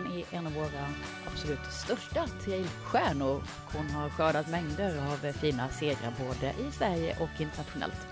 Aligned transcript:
Nilsson 0.00 0.34
är 0.34 0.38
en 0.38 0.46
av 0.46 0.52
våra 0.52 0.86
absolut 1.26 1.72
största 1.72 2.26
trailstjärnor. 2.26 3.42
Hon 3.76 3.90
har 3.90 4.10
skördat 4.10 4.48
mängder 4.48 4.98
av 4.98 5.32
fina 5.32 5.68
segrar 5.68 6.12
både 6.28 6.68
i 6.68 6.72
Sverige 6.72 7.16
och 7.20 7.40
internationellt. 7.40 8.06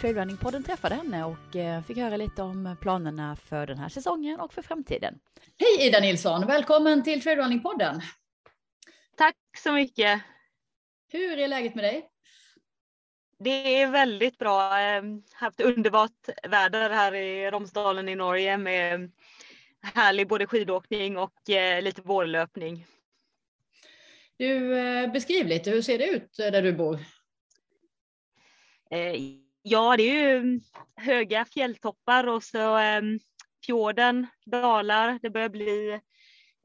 Trailrunningpodden 0.00 0.62
träffade 0.62 0.94
henne 0.94 1.24
och 1.24 1.56
eh, 1.56 1.82
fick 1.82 1.96
höra 1.96 2.16
lite 2.16 2.42
om 2.42 2.76
planerna 2.80 3.36
för 3.36 3.66
den 3.66 3.78
här 3.78 3.88
säsongen 3.88 4.40
och 4.40 4.52
för 4.52 4.62
framtiden. 4.62 5.18
Hej 5.58 5.86
Ida 5.88 6.00
Nilsson! 6.00 6.46
Välkommen 6.46 7.02
till 7.02 7.22
Trailrunningpodden! 7.22 8.00
Tack 9.16 9.36
så 9.58 9.72
mycket! 9.72 10.22
Hur 11.12 11.38
är 11.38 11.48
läget 11.48 11.74
med 11.74 11.84
dig? 11.84 12.08
Det 13.38 13.80
är 13.80 13.90
väldigt 13.90 14.38
bra. 14.38 14.78
Ehm, 14.78 15.22
haft 15.32 15.60
underbart 15.60 16.28
väder 16.48 16.90
här 16.90 17.14
i 17.14 17.50
Romsdalen 17.50 18.08
i 18.08 18.14
Norge 18.14 18.56
med 18.56 19.10
härlig 19.94 20.28
både 20.28 20.46
skidåkning 20.46 21.16
och 21.18 21.50
eh, 21.50 21.82
lite 21.82 22.02
vårlöpning. 22.02 22.86
Du, 24.36 24.78
eh, 24.78 25.12
beskriv 25.12 25.46
lite, 25.46 25.70
hur 25.70 25.82
ser 25.82 25.98
det 25.98 26.08
ut 26.08 26.36
där 26.36 26.62
du 26.62 26.72
bor? 26.72 26.98
Ja, 29.62 29.96
det 29.96 30.02
är 30.02 30.40
ju 30.40 30.60
höga 30.96 31.44
fjälltoppar 31.44 32.26
och 32.26 32.42
så 32.42 32.76
ehm, 32.76 33.18
fjorden 33.66 34.26
dalar. 34.46 35.18
Det 35.22 35.30
börjar 35.30 35.48
bli 35.48 36.00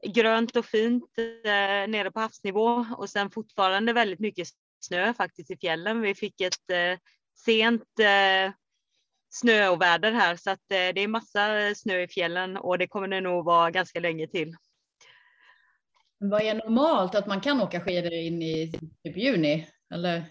grönt 0.06 0.56
och 0.56 0.66
fint 0.66 1.18
eh, 1.44 1.88
nere 1.88 2.10
på 2.10 2.20
havsnivå 2.20 2.86
och 2.96 3.10
sen 3.10 3.30
fortfarande 3.30 3.92
väldigt 3.92 4.20
mycket 4.20 4.48
snö 4.80 5.14
faktiskt 5.14 5.50
i 5.50 5.56
fjällen. 5.56 6.00
Vi 6.00 6.14
fick 6.14 6.40
ett 6.40 6.70
eh, 6.70 6.98
sent 7.44 7.98
eh, 8.00 8.52
snöoväder 9.32 10.12
här 10.12 10.36
så 10.36 10.50
att 10.50 10.70
eh, 10.70 10.94
det 10.94 11.00
är 11.00 11.08
massa 11.08 11.74
snö 11.74 12.02
i 12.02 12.08
fjällen 12.08 12.56
och 12.56 12.78
det 12.78 12.86
kommer 12.86 13.08
det 13.08 13.20
nog 13.20 13.44
vara 13.44 13.70
ganska 13.70 14.00
länge 14.00 14.26
till. 14.26 14.56
Vad 16.18 16.42
är 16.42 16.54
normalt 16.54 17.14
att 17.14 17.26
man 17.26 17.40
kan 17.40 17.60
åka 17.60 17.80
skidor 17.80 18.12
in 18.12 18.42
i 18.42 18.72
typ 19.04 19.16
juni? 19.16 19.66
Eller? 19.94 20.24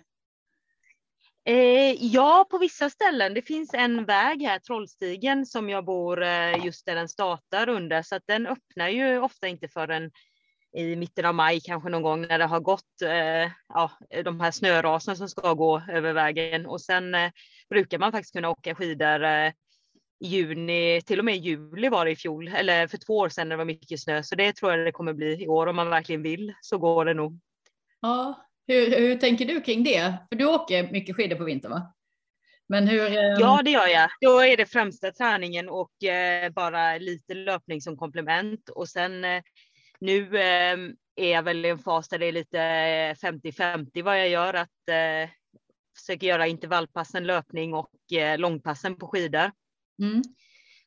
Eh, 1.46 1.92
ja, 2.00 2.48
på 2.52 2.58
vissa 2.58 2.90
ställen. 2.90 3.34
Det 3.34 3.42
finns 3.42 3.74
en 3.74 4.06
väg 4.06 4.42
här, 4.42 4.60
Trollstigen, 4.60 5.46
som 5.46 5.70
jag 5.70 5.86
bor 5.86 6.24
eh, 6.24 6.66
just 6.66 6.86
där 6.86 6.96
den 6.96 7.10
startar 7.10 7.70
under, 7.70 8.02
så 8.02 8.16
att 8.16 8.28
den 8.28 8.48
öppnar 8.48 8.90
ju 8.90 9.20
ofta 9.20 9.48
inte 9.48 9.68
förrän 9.68 10.12
i 10.74 10.96
mitten 10.96 11.26
av 11.26 11.36
maj, 11.36 11.60
kanske 11.62 11.90
någon 11.90 12.02
gång 12.02 12.22
när 12.22 12.40
det 12.40 12.46
har 12.46 12.60
gått 12.60 13.02
eh, 13.04 13.52
ja, 13.74 13.92
de 14.24 14.40
här 14.40 14.52
snörasen 14.52 15.18
som 15.18 15.30
ska 15.30 15.54
gå 15.54 15.82
över 15.90 16.14
vägen. 16.14 16.66
Och 16.66 16.82
sen 16.82 17.16
eh, 17.16 17.32
brukar 17.70 18.00
man 18.00 18.12
faktiskt 18.12 18.34
kunna 18.34 18.50
åka 18.50 18.76
skidor 18.76 19.24
eh, 19.24 19.52
i 20.20 20.28
juni, 20.28 21.02
till 21.06 21.20
och 21.20 21.26
med 21.26 21.38
juli 21.38 21.90
var 21.90 22.06
det 22.06 22.12
i 22.12 22.16
fjol, 22.16 22.48
eller 22.48 22.88
för 22.88 22.98
två 22.98 23.18
år 23.18 23.30
sedan 23.30 23.50
när 23.50 23.54
det 23.54 23.58
var 23.58 23.66
mycket 23.66 24.02
snö. 24.02 24.24
Så 24.24 24.36
det 24.36 24.54
tror 24.54 24.72
jag 24.72 24.86
det 24.86 24.92
kommer 24.92 25.14
bli 25.14 25.44
i 25.44 25.48
år 25.48 25.68
om 25.68 25.76
man 25.76 25.90
verkligen 25.90 26.24
vill, 26.24 26.54
så 26.62 26.78
går 26.78 27.06
det 27.06 27.14
nog. 27.14 27.40
Ja, 28.02 28.48
hur, 28.68 29.00
hur 29.00 29.16
tänker 29.16 29.46
du 29.46 29.62
kring 29.62 29.84
det? 29.84 30.18
För 30.30 30.36
du 30.36 30.46
åker 30.46 30.92
mycket 30.92 31.16
skidor 31.16 31.36
på 31.36 31.44
vintern 31.44 31.72
va? 31.72 31.94
Men 32.72 32.88
hur, 32.88 33.12
eh... 33.12 33.40
Ja, 33.40 33.62
det 33.64 33.72
gör 33.72 33.88
jag. 33.88 34.10
Då 34.22 34.40
är 34.40 34.58
det 34.58 34.66
främsta 34.66 35.12
träningen 35.12 35.70
och 35.70 36.04
eh, 36.04 36.50
bara 36.50 36.98
lite 36.98 37.34
löpning 37.34 37.82
som 37.82 37.98
komplement. 37.98 38.70
Och 38.70 38.90
sen 38.90 39.26
eh, 39.26 39.42
nu 40.02 40.38
eh, 40.38 40.78
är 41.16 41.32
jag 41.32 41.44
väl 41.44 41.66
i 41.66 41.70
en 41.70 41.80
fas 41.80 42.10
där 42.10 42.20
det 42.20 42.26
är 42.26 42.32
lite 42.32 42.58
50-50 42.58 44.04
vad 44.04 44.20
jag 44.20 44.30
gör. 44.30 44.54
Att 44.54 44.90
eh, 44.90 45.30
försöka 45.98 46.26
göra 46.26 46.48
intervallpassen 46.48 47.24
löpning 47.24 47.74
och 47.74 48.14
eh, 48.14 48.38
långpassen 48.38 48.98
på 48.98 49.08
skidor. 49.08 49.52
Mm. 50.02 50.22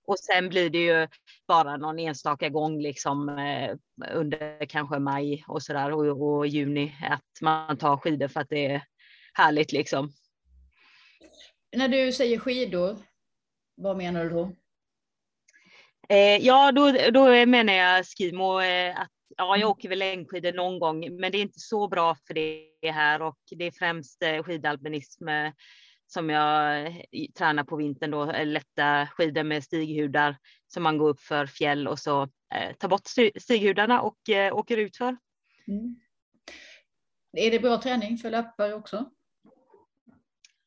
Och 0.06 0.18
sen 0.18 0.48
blir 0.48 0.70
det 0.70 0.78
ju 0.78 1.08
bara 1.48 1.76
någon 1.76 1.98
enstaka 1.98 2.48
gång 2.48 2.80
liksom 2.80 3.28
eh, 3.28 3.76
under 4.12 4.66
kanske 4.66 4.98
maj 4.98 5.44
och 5.48 5.62
sådär 5.62 5.92
och, 5.92 6.34
och 6.36 6.46
juni 6.46 6.96
att 7.10 7.40
man 7.40 7.76
tar 7.76 7.96
skidor 7.96 8.28
för 8.28 8.40
att 8.40 8.48
det 8.48 8.66
är 8.66 8.82
härligt 9.34 9.72
liksom. 9.72 10.12
När 11.76 11.88
du 11.88 12.12
säger 12.12 12.38
skidor, 12.38 12.96
vad 13.74 13.96
menar 13.96 14.24
du 14.24 14.30
då? 14.30 14.52
Eh, 16.08 16.36
ja, 16.46 16.72
då, 16.72 16.92
då 17.10 17.46
menar 17.46 17.72
jag 17.72 18.06
skimo. 18.06 18.60
Eh, 18.60 19.00
att, 19.00 19.10
ja, 19.36 19.56
jag 19.56 19.70
åker 19.70 19.88
väl 19.88 19.98
längdskidor 19.98 20.52
någon 20.52 20.78
gång, 20.78 21.16
men 21.20 21.32
det 21.32 21.38
är 21.38 21.42
inte 21.42 21.60
så 21.60 21.88
bra 21.88 22.16
för 22.26 22.34
det 22.34 22.90
här 22.90 23.22
och 23.22 23.38
det 23.50 23.64
är 23.64 23.70
främst 23.70 24.22
eh, 24.22 24.42
skidalpinism 24.42 25.28
eh, 25.28 25.52
som 26.06 26.30
jag 26.30 26.86
eh, 26.86 27.30
tränar 27.38 27.64
på 27.64 27.76
vintern 27.76 28.10
då, 28.10 28.30
eh, 28.30 28.46
lätta 28.46 29.06
skidor 29.06 29.42
med 29.42 29.64
stighudar 29.64 30.36
som 30.66 30.82
man 30.82 30.98
går 30.98 31.08
upp 31.08 31.20
för 31.20 31.46
fjäll 31.46 31.88
och 31.88 31.98
så 31.98 32.22
eh, 32.54 32.76
tar 32.78 32.88
bort 32.88 33.06
stighudarna 33.42 34.00
och 34.00 34.28
eh, 34.28 34.56
åker 34.56 34.76
ut 34.76 34.96
för. 34.96 35.16
Mm. 35.68 36.00
Är 37.36 37.50
det 37.50 37.60
bra 37.60 37.82
träning 37.82 38.18
för 38.18 38.30
löpare 38.30 38.74
också? 38.74 39.10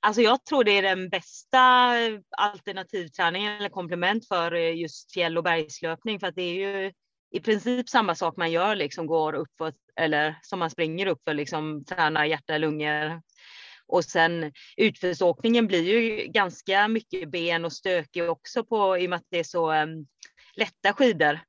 Alltså 0.08 0.22
jag 0.22 0.46
tror 0.46 0.64
det 0.64 0.72
är 0.72 0.82
den 0.82 1.10
bästa 1.10 1.94
alternativträningen 2.38 3.58
eller 3.58 3.70
komplement 3.70 4.28
för 4.28 4.52
just 4.52 5.14
fjäll 5.14 5.38
och 5.38 5.44
bergslöpning 5.44 6.20
för 6.20 6.28
att 6.28 6.36
det 6.36 6.42
är 6.42 6.54
ju 6.54 6.92
i 7.32 7.40
princip 7.40 7.90
samma 7.90 8.16
sak 8.16 8.38
man 8.38 8.52
gör, 8.52 8.76
liksom 8.76 9.08
går 9.08 9.34
upp 9.34 9.50
för, 9.58 9.74
eller 9.96 10.36
som 10.42 10.60
man 10.60 10.70
springer 10.70 11.06
upp 11.06 11.22
för, 11.24 11.34
liksom 11.34 11.86
tränar 11.86 12.26
hjärta, 12.26 12.58
lungor, 12.58 13.22
och 13.88 14.06
sen 14.06 14.52
utförsåkningen 14.78 15.68
blir 15.68 15.84
ju 15.84 16.28
ganska 16.28 16.88
mycket 16.88 17.30
ben 17.30 17.66
och 17.66 17.74
stökig 17.74 18.30
också 18.30 18.64
på, 18.64 18.98
i 18.98 19.06
och 19.06 19.10
med 19.10 19.18
att 19.18 19.28
det 19.30 19.40
är 19.40 19.44
så 19.44 19.74
um, 19.74 20.08
lätta 20.56 20.94
skidor. 20.94 21.40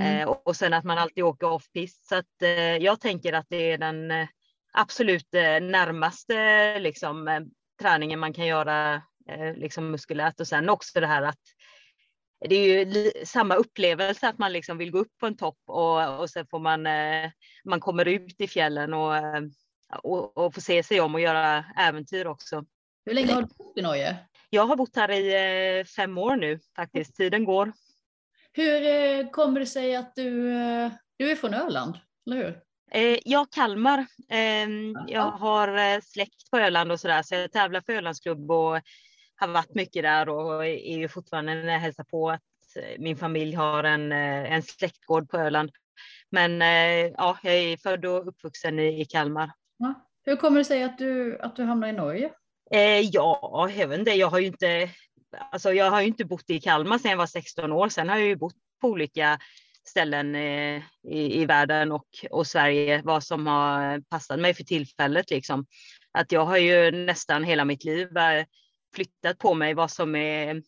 Mm. 0.00 0.20
Eh, 0.20 0.28
och, 0.28 0.46
och 0.46 0.56
sen 0.56 0.72
att 0.72 0.84
man 0.84 0.98
alltid 0.98 1.24
åker 1.24 1.46
off-pist. 1.46 2.08
Så 2.08 2.14
att 2.14 2.42
eh, 2.42 2.76
jag 2.76 3.00
tänker 3.00 3.32
att 3.32 3.46
det 3.48 3.72
är 3.72 3.78
den 3.78 4.10
eh, 4.10 4.28
absolut 4.72 5.34
eh, 5.34 5.60
närmaste 5.60 6.78
liksom, 6.78 7.28
eh, 7.28 7.40
träningen 7.82 8.18
man 8.18 8.32
kan 8.32 8.46
göra 8.46 8.94
eh, 9.28 9.54
liksom 9.54 9.90
muskulärt. 9.90 10.40
Och 10.40 10.48
sen 10.48 10.68
också 10.68 11.00
det 11.00 11.06
här 11.06 11.22
att 11.22 11.40
det 12.48 12.54
är 12.54 12.84
ju 12.84 13.12
samma 13.24 13.54
upplevelse 13.54 14.28
att 14.28 14.38
man 14.38 14.52
liksom 14.52 14.78
vill 14.78 14.90
gå 14.90 14.98
upp 14.98 15.18
på 15.20 15.26
en 15.26 15.36
topp 15.36 15.58
och, 15.66 16.20
och 16.20 16.30
sen 16.30 16.46
får 16.46 16.58
man, 16.58 16.86
man 17.64 17.80
kommer 17.80 18.08
ut 18.08 18.40
i 18.40 18.48
fjällen 18.48 18.94
och 18.94 19.14
och, 20.02 20.38
och 20.38 20.54
få 20.54 20.60
se 20.60 20.82
sig 20.82 21.00
om 21.00 21.14
och 21.14 21.20
göra 21.20 21.64
äventyr 21.76 22.26
också. 22.26 22.64
Hur 23.04 23.14
länge 23.14 23.32
har 23.32 23.42
du 23.42 23.48
bott 23.58 23.78
i 23.78 23.82
Norge? 23.82 24.16
Jag 24.50 24.66
har 24.66 24.76
bott 24.76 24.96
här 24.96 25.10
i 25.10 25.78
eh, 25.78 25.84
fem 25.84 26.18
år 26.18 26.36
nu 26.36 26.60
faktiskt. 26.76 27.16
Tiden 27.16 27.44
går. 27.44 27.72
Hur 28.52 28.86
eh, 28.86 29.30
kommer 29.30 29.60
det 29.60 29.66
sig 29.66 29.96
att 29.96 30.14
du, 30.14 30.52
eh, 30.52 30.92
du 31.16 31.30
är 31.30 31.36
från 31.36 31.54
Öland, 31.54 31.98
eller 32.26 32.36
hur? 32.36 32.60
Ja, 33.24 33.46
Kalmar. 33.50 34.06
Ehm, 34.28 34.96
jag 35.06 35.30
har 35.30 36.00
släkt 36.00 36.50
på 36.50 36.58
Öland 36.58 36.92
och 36.92 37.00
sådär, 37.00 37.22
så 37.22 37.34
jag 37.34 37.52
tävlar 37.52 37.80
för 37.80 37.92
Ölandsklubb 37.92 38.50
och 38.50 38.80
har 39.36 39.48
varit 39.48 39.74
mycket 39.74 40.02
där 40.02 40.28
och 40.28 40.66
är 40.66 40.98
ju 40.98 41.08
fortfarande 41.08 41.54
när 41.54 41.72
jag 41.72 41.80
hälsar 41.80 42.04
på 42.04 42.30
att 42.30 42.42
min 42.98 43.16
familj 43.16 43.54
har 43.54 43.84
en, 43.84 44.12
en 44.12 44.62
släktgård 44.62 45.30
på 45.30 45.38
Öland. 45.38 45.70
Men 46.30 46.60
ja, 47.10 47.38
jag 47.42 47.54
är 47.54 47.76
född 47.76 48.04
och 48.04 48.28
uppvuxen 48.28 48.78
i 48.78 49.04
Kalmar. 49.04 49.50
Ja. 49.78 49.94
Hur 50.26 50.36
kommer 50.36 50.58
det 50.58 50.64
sig 50.64 50.82
att 50.82 50.98
du, 50.98 51.38
att 51.38 51.56
du 51.56 51.62
hamnar 51.62 51.88
i 51.88 51.92
Norge? 51.92 52.30
Eh, 52.70 53.00
ja, 53.00 53.70
jag 53.76 53.88
vet 53.88 53.98
inte. 53.98 54.10
Jag 54.10 54.28
har 54.28 54.38
ju 54.38 54.46
inte, 54.46 54.90
alltså 55.52 55.72
jag 55.72 55.90
har 55.90 56.00
ju 56.00 56.06
inte 56.06 56.24
bott 56.24 56.50
i 56.50 56.60
Kalmar 56.60 56.98
sedan 56.98 57.10
jag 57.10 57.18
var 57.18 57.26
16 57.26 57.72
år. 57.72 57.88
Sen 57.88 58.08
har 58.08 58.16
jag 58.16 58.26
ju 58.26 58.36
bott 58.36 58.54
på 58.80 58.88
olika 58.88 59.38
ställen 59.88 60.34
eh, 60.34 60.82
i, 61.08 61.42
i 61.42 61.46
världen 61.46 61.92
och, 61.92 62.06
och 62.30 62.46
Sverige, 62.46 63.02
vad 63.04 63.24
som 63.24 63.46
har 63.46 64.00
passat 64.00 64.40
mig 64.40 64.54
för 64.54 64.64
tillfället. 64.64 65.30
Liksom. 65.30 65.66
Att 66.12 66.32
jag 66.32 66.44
har 66.44 66.56
ju 66.56 66.90
nästan 66.90 67.44
hela 67.44 67.64
mitt 67.64 67.84
liv 67.84 68.16
eh, 68.16 68.44
flyttat 68.94 69.38
på 69.38 69.54
mig 69.54 69.74
vad 69.74 69.90
som 69.90 70.16
är 70.16 70.62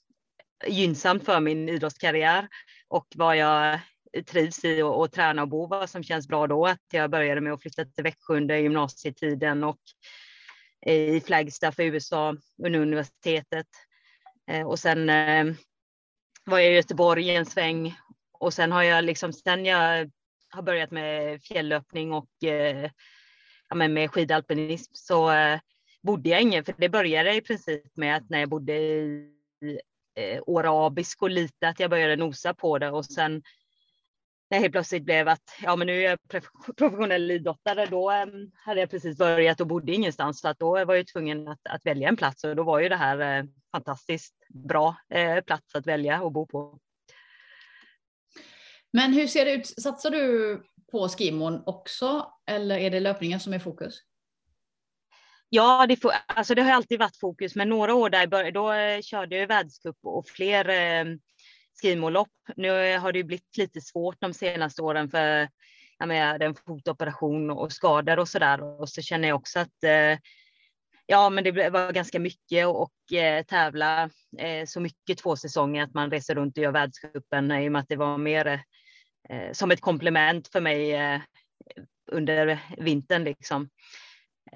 gynnsamt 0.67 1.25
för 1.25 1.41
min 1.41 1.69
idrottskarriär 1.69 2.49
och 2.89 3.07
vad 3.15 3.37
jag 3.37 3.81
trivs 4.27 4.65
i 4.65 4.83
och, 4.83 5.01
och 5.01 5.13
träna 5.13 5.43
och 5.43 5.49
bo, 5.49 5.67
vad 5.67 5.91
som 5.91 6.03
känns 6.03 6.29
bra 6.29 6.47
då. 6.47 6.67
Att 6.67 6.83
jag 6.93 7.11
började 7.11 7.41
med 7.41 7.53
att 7.53 7.63
flytta 7.63 7.85
till 7.85 8.05
Växjö 8.05 8.37
under 8.37 8.57
gymnasietiden 8.57 9.65
och 9.65 9.81
eh, 10.87 10.95
i 10.95 11.21
Flagstaff 11.21 11.79
i 11.79 11.85
USA 11.85 12.37
under 12.63 12.81
universitetet. 12.81 13.67
Eh, 14.51 14.67
och 14.67 14.79
sen 14.79 15.11
eh, 15.11 15.55
var 16.45 16.59
jag 16.59 16.73
i 16.73 16.75
Göteborg 16.75 17.35
en 17.35 17.47
sväng 17.47 17.97
och 18.39 18.55
sen 18.55 18.73
har 18.73 18.83
jag 18.83 19.05
liksom, 19.05 19.33
sen 19.33 19.67
jag 19.67 20.11
har 20.51 20.63
börjat 20.63 20.91
med 20.91 21.43
fjällöpning 21.43 22.13
och 22.13 22.45
eh, 22.45 22.91
ja, 23.69 23.75
med 23.75 24.11
skidalpinism 24.11 24.93
så 24.95 25.31
eh, 25.31 25.61
bodde 26.03 26.29
jag 26.29 26.43
ingen, 26.43 26.65
för 26.65 26.75
det 26.79 26.89
började 26.89 27.35
i 27.35 27.41
princip 27.41 27.97
med 27.97 28.17
att 28.17 28.31
när 28.31 28.41
jag 28.41 28.49
bodde 28.49 28.73
i 28.73 29.31
eh, 30.15 30.43
Åre 30.47 30.69
Abisko 30.71 31.27
lite, 31.27 31.69
att 31.69 31.81
jag 31.81 31.91
började 31.91 32.17
nosa 32.17 32.55
på 32.55 32.79
det 32.79 32.91
och 32.91 33.05
sen 33.05 33.43
när 34.51 34.59
jag 34.59 34.63
helt 34.63 34.73
plötsligt 34.73 35.05
blev 35.05 35.29
att 35.29 35.43
ja, 35.63 35.77
men 35.77 35.87
nu 35.87 36.05
är 36.05 36.11
jag 36.11 36.19
professionell 36.77 37.31
idrottare, 37.31 37.87
då 37.87 38.13
um, 38.13 38.51
hade 38.55 38.81
jag 38.81 38.91
precis 38.91 39.19
börjat 39.19 39.61
och 39.61 39.67
bodde 39.67 39.93
ingenstans 39.93 40.41
så 40.41 40.49
att 40.49 40.59
då 40.59 40.85
var 40.85 40.95
jag 40.95 41.07
tvungen 41.07 41.49
att, 41.49 41.61
att 41.69 41.87
välja 41.87 42.09
en 42.09 42.17
plats 42.17 42.45
och 42.45 42.57
då 42.57 42.63
var 42.63 42.81
ju 42.81 42.89
det 42.89 42.97
här 42.97 43.39
eh, 43.39 43.45
fantastiskt 43.73 44.35
bra 44.49 44.97
eh, 45.09 45.41
plats 45.41 45.75
att 45.75 45.87
välja 45.87 46.23
och 46.23 46.33
bo 46.33 46.47
på. 46.47 46.79
Men 48.93 49.13
hur 49.13 49.27
ser 49.27 49.45
det 49.45 49.53
ut? 49.53 49.67
Satsar 49.67 50.11
du 50.11 50.63
på 50.93 51.09
skimon 51.09 51.63
också 51.67 52.33
eller 52.47 52.79
är 52.79 52.91
det 52.91 53.01
löpningen 53.01 53.41
som 53.41 53.53
är 53.53 53.59
fokus? 53.59 54.03
Ja, 55.49 55.87
det, 55.89 55.97
får, 55.97 56.13
alltså 56.27 56.55
det 56.55 56.63
har 56.63 56.73
alltid 56.73 56.99
varit 56.99 57.17
fokus, 57.21 57.55
men 57.55 57.69
några 57.69 57.95
år 57.95 58.11
där 58.11 58.53
då 58.53 58.73
eh, 58.73 59.01
körde 59.01 59.37
jag 59.37 59.47
världscup 59.47 59.97
och 60.03 60.29
fler 60.29 60.69
eh, 60.69 61.05
skimolopp. 61.83 62.29
Nu 62.57 62.99
har 62.99 63.13
det 63.13 63.25
blivit 63.25 63.57
lite 63.57 63.81
svårt 63.81 64.17
de 64.21 64.35
senaste 64.35 64.83
åren 64.83 65.11
för 65.11 65.49
jag 65.99 66.09
menar, 66.09 66.41
en 66.41 66.55
fotoperation 66.55 67.51
och 67.51 67.73
skador 67.73 68.19
och 68.19 68.29
så 68.29 68.39
där. 68.39 68.81
Och 68.81 68.89
så 68.89 69.03
känner 69.03 69.29
jag 69.29 69.37
också 69.37 69.59
att 69.61 69.85
eh, 69.85 70.19
ja, 71.07 71.31
men 71.31 71.45
det 71.45 71.71
var 71.71 71.93
ganska 71.93 72.19
mycket 72.19 72.67
och 72.67 73.13
eh, 73.13 73.45
tävla 73.45 74.11
eh, 74.39 74.67
så 74.67 74.81
mycket 74.81 75.19
två 75.19 75.37
säsonger 75.37 75.83
att 75.83 75.95
man 75.95 76.11
reser 76.11 76.35
runt 76.35 76.59
och 76.59 76.65
gör 76.65 76.73
världscupen 76.73 77.53
i 77.53 77.69
och 77.69 77.73
med 77.73 77.81
att 77.81 77.89
det 77.89 77.97
var 77.97 78.19
mer 78.19 78.47
eh, 78.47 78.61
Eh, 79.29 79.53
som 79.53 79.71
ett 79.71 79.81
komplement 79.81 80.49
för 80.49 80.61
mig 80.61 80.95
eh, 80.95 81.21
under 82.13 82.59
vintern 82.77 83.25
liksom. 83.25 83.69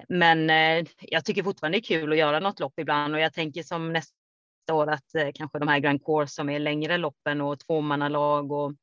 Men 0.09 0.49
eh, 0.49 0.85
jag 1.01 1.25
tycker 1.25 1.43
fortfarande 1.43 1.77
det 1.77 1.79
är 1.79 1.99
kul 1.99 2.11
att 2.11 2.17
göra 2.17 2.39
något 2.39 2.59
lopp 2.59 2.79
ibland 2.79 3.13
och 3.13 3.19
jag 3.19 3.33
tänker 3.33 3.63
som 3.63 3.93
nästa 3.93 4.13
år 4.71 4.87
att 4.87 5.15
eh, 5.15 5.29
kanske 5.33 5.59
de 5.59 5.67
här 5.67 5.79
Grand 5.79 6.05
Course 6.05 6.33
som 6.33 6.49
är 6.49 6.59
längre 6.59 6.97
loppen 6.97 7.41
och 7.41 7.59
tvåmannalag 7.59 8.51
och 8.51 8.73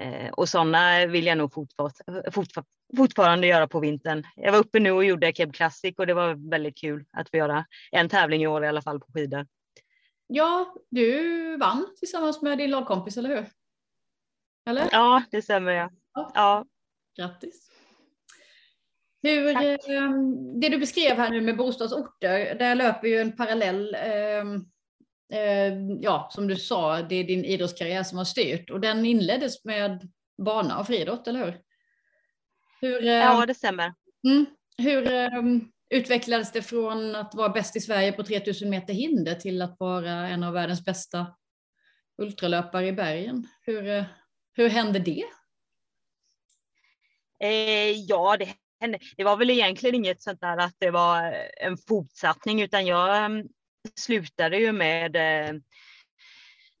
eh, 0.00 0.30
och 0.30 0.48
sådana 0.48 1.06
vill 1.06 1.26
jag 1.26 1.38
nog 1.38 1.52
fortfar 1.52 1.92
fortfar 2.30 2.64
fortfarande 2.96 3.46
göra 3.46 3.68
på 3.68 3.80
vintern. 3.80 4.24
Jag 4.36 4.52
var 4.52 4.58
uppe 4.58 4.80
nu 4.80 4.90
och 4.90 5.04
gjorde 5.04 5.32
Keb 5.32 5.54
Classic 5.54 5.94
och 5.98 6.06
det 6.06 6.14
var 6.14 6.50
väldigt 6.50 6.78
kul 6.78 7.04
att 7.12 7.30
få 7.30 7.36
göra 7.36 7.64
en 7.90 8.08
tävling 8.08 8.42
i 8.42 8.46
år 8.46 8.64
i 8.64 8.68
alla 8.68 8.82
fall 8.82 9.00
på 9.00 9.12
skidor. 9.12 9.46
Ja, 10.26 10.74
du 10.90 11.56
vann 11.56 11.86
tillsammans 11.98 12.42
med 12.42 12.58
din 12.58 12.70
lagkompis, 12.70 13.16
eller 13.16 13.28
hur? 13.28 13.46
Eller? 14.70 14.88
Ja, 14.92 15.22
det 15.30 15.42
stämmer. 15.42 15.72
Ja. 15.72 15.90
ja. 16.34 16.64
Grattis. 17.16 17.70
Hur, 19.22 19.48
eh, 19.48 20.10
det 20.60 20.68
du 20.68 20.78
beskrev 20.78 21.16
här 21.16 21.30
nu 21.30 21.40
med 21.40 21.56
bostadsorter, 21.56 22.54
där 22.54 22.74
löper 22.74 23.08
ju 23.08 23.18
en 23.20 23.36
parallell, 23.36 23.94
eh, 23.94 24.44
eh, 25.40 25.74
ja 26.00 26.28
som 26.32 26.46
du 26.48 26.56
sa, 26.56 27.02
det 27.02 27.14
är 27.14 27.24
din 27.24 27.44
idrottskarriär 27.44 28.02
som 28.02 28.18
har 28.18 28.24
styrt 28.24 28.70
och 28.70 28.80
den 28.80 29.06
inleddes 29.06 29.64
med 29.64 30.08
bana 30.44 30.78
och 30.78 30.86
friidrott, 30.86 31.28
eller 31.28 31.44
hur? 31.44 31.60
hur 32.80 33.02
ja, 33.02 33.46
det 33.46 33.54
stämmer. 33.54 33.94
Mm, 34.28 34.46
hur 34.78 35.08
utvecklades 35.90 36.52
det 36.52 36.62
från 36.62 37.16
att 37.16 37.34
vara 37.34 37.48
bäst 37.48 37.76
i 37.76 37.80
Sverige 37.80 38.12
på 38.12 38.22
3000 38.22 38.70
meter 38.70 38.94
hinder 38.94 39.34
till 39.34 39.62
att 39.62 39.76
vara 39.78 40.10
en 40.10 40.44
av 40.44 40.52
världens 40.52 40.84
bästa 40.84 41.26
ultralöpare 42.18 42.86
i 42.86 42.92
bergen? 42.92 43.46
Hur, 43.62 43.88
eh, 43.88 44.04
hur 44.52 44.68
hände 44.68 44.98
det? 44.98 45.24
Eh, 47.42 47.90
ja, 47.90 48.36
det 48.36 48.54
hände. 48.80 48.98
Det 49.16 49.24
var 49.24 49.36
väl 49.36 49.50
egentligen 49.50 49.94
inget 49.94 50.22
sånt 50.22 50.40
där 50.40 50.56
att 50.56 50.74
det 50.78 50.90
var 50.90 51.22
en 51.60 51.76
fortsättning, 51.88 52.62
utan 52.62 52.86
jag 52.86 53.24
mm, 53.24 53.48
slutade 53.96 54.56
ju 54.56 54.72
med 54.72 55.16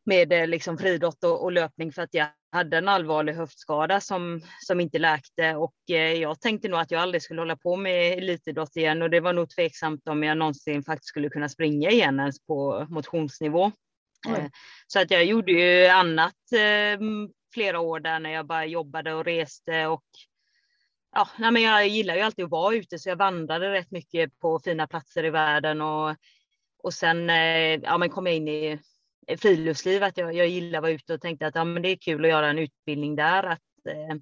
med 0.06 0.48
liksom 0.48 0.78
friidrott 0.78 1.24
och, 1.24 1.44
och 1.44 1.52
löpning 1.52 1.92
för 1.92 2.02
att 2.02 2.14
jag 2.14 2.26
hade 2.52 2.78
en 2.78 2.88
allvarlig 2.88 3.34
höftskada 3.34 4.00
som, 4.00 4.42
som 4.66 4.80
inte 4.80 4.98
läkte 4.98 5.56
och 5.56 5.74
eh, 5.90 6.12
jag 6.12 6.40
tänkte 6.40 6.68
nog 6.68 6.80
att 6.80 6.90
jag 6.90 7.02
aldrig 7.02 7.22
skulle 7.22 7.40
hålla 7.40 7.56
på 7.56 7.76
med 7.76 8.18
elitidrott 8.18 8.76
igen 8.76 9.02
och 9.02 9.10
det 9.10 9.20
var 9.20 9.32
nog 9.32 9.50
tveksamt 9.50 10.08
om 10.08 10.22
jag 10.22 10.38
någonsin 10.38 10.82
faktiskt 10.82 11.08
skulle 11.08 11.28
kunna 11.28 11.48
springa 11.48 11.90
igen 11.90 12.20
ens 12.20 12.46
på 12.46 12.86
motionsnivå. 12.90 13.72
Mm. 14.28 14.50
Så 14.86 15.00
att 15.00 15.10
jag 15.10 15.24
gjorde 15.24 15.52
ju 15.52 15.86
annat 15.86 16.52
eh, 16.52 17.00
flera 17.52 17.80
år 17.80 18.00
där 18.00 18.20
när 18.20 18.30
jag 18.30 18.46
bara 18.46 18.66
jobbade 18.66 19.14
och 19.14 19.24
reste 19.24 19.86
och 19.86 20.04
ja, 21.12 21.28
nej, 21.38 21.50
men 21.50 21.62
jag 21.62 21.88
gillar 21.88 22.14
ju 22.14 22.20
alltid 22.20 22.44
att 22.44 22.50
vara 22.50 22.74
ute 22.74 22.98
så 22.98 23.08
jag 23.08 23.16
vandrade 23.16 23.72
rätt 23.72 23.90
mycket 23.90 24.38
på 24.38 24.58
fina 24.58 24.86
platser 24.86 25.24
i 25.24 25.30
världen 25.30 25.80
och, 25.80 26.16
och 26.82 26.94
sen 26.94 27.30
eh, 27.30 27.80
ja, 27.82 27.98
men 27.98 28.10
kom 28.10 28.26
jag 28.26 28.36
in 28.36 28.48
i 28.48 28.78
friluftsliv, 29.36 30.02
att 30.02 30.16
jag, 30.16 30.34
jag 30.34 30.48
gillar 30.48 30.78
att 30.78 30.82
vara 30.82 30.92
ute 30.92 31.14
och 31.14 31.20
tänkte 31.20 31.46
att 31.46 31.54
ja, 31.54 31.64
men 31.64 31.82
det 31.82 31.88
är 31.88 31.96
kul 31.96 32.24
att 32.24 32.30
göra 32.30 32.50
en 32.50 32.58
utbildning 32.58 33.16
där. 33.16 33.42
Att, 33.42 33.86
eh, 33.88 34.16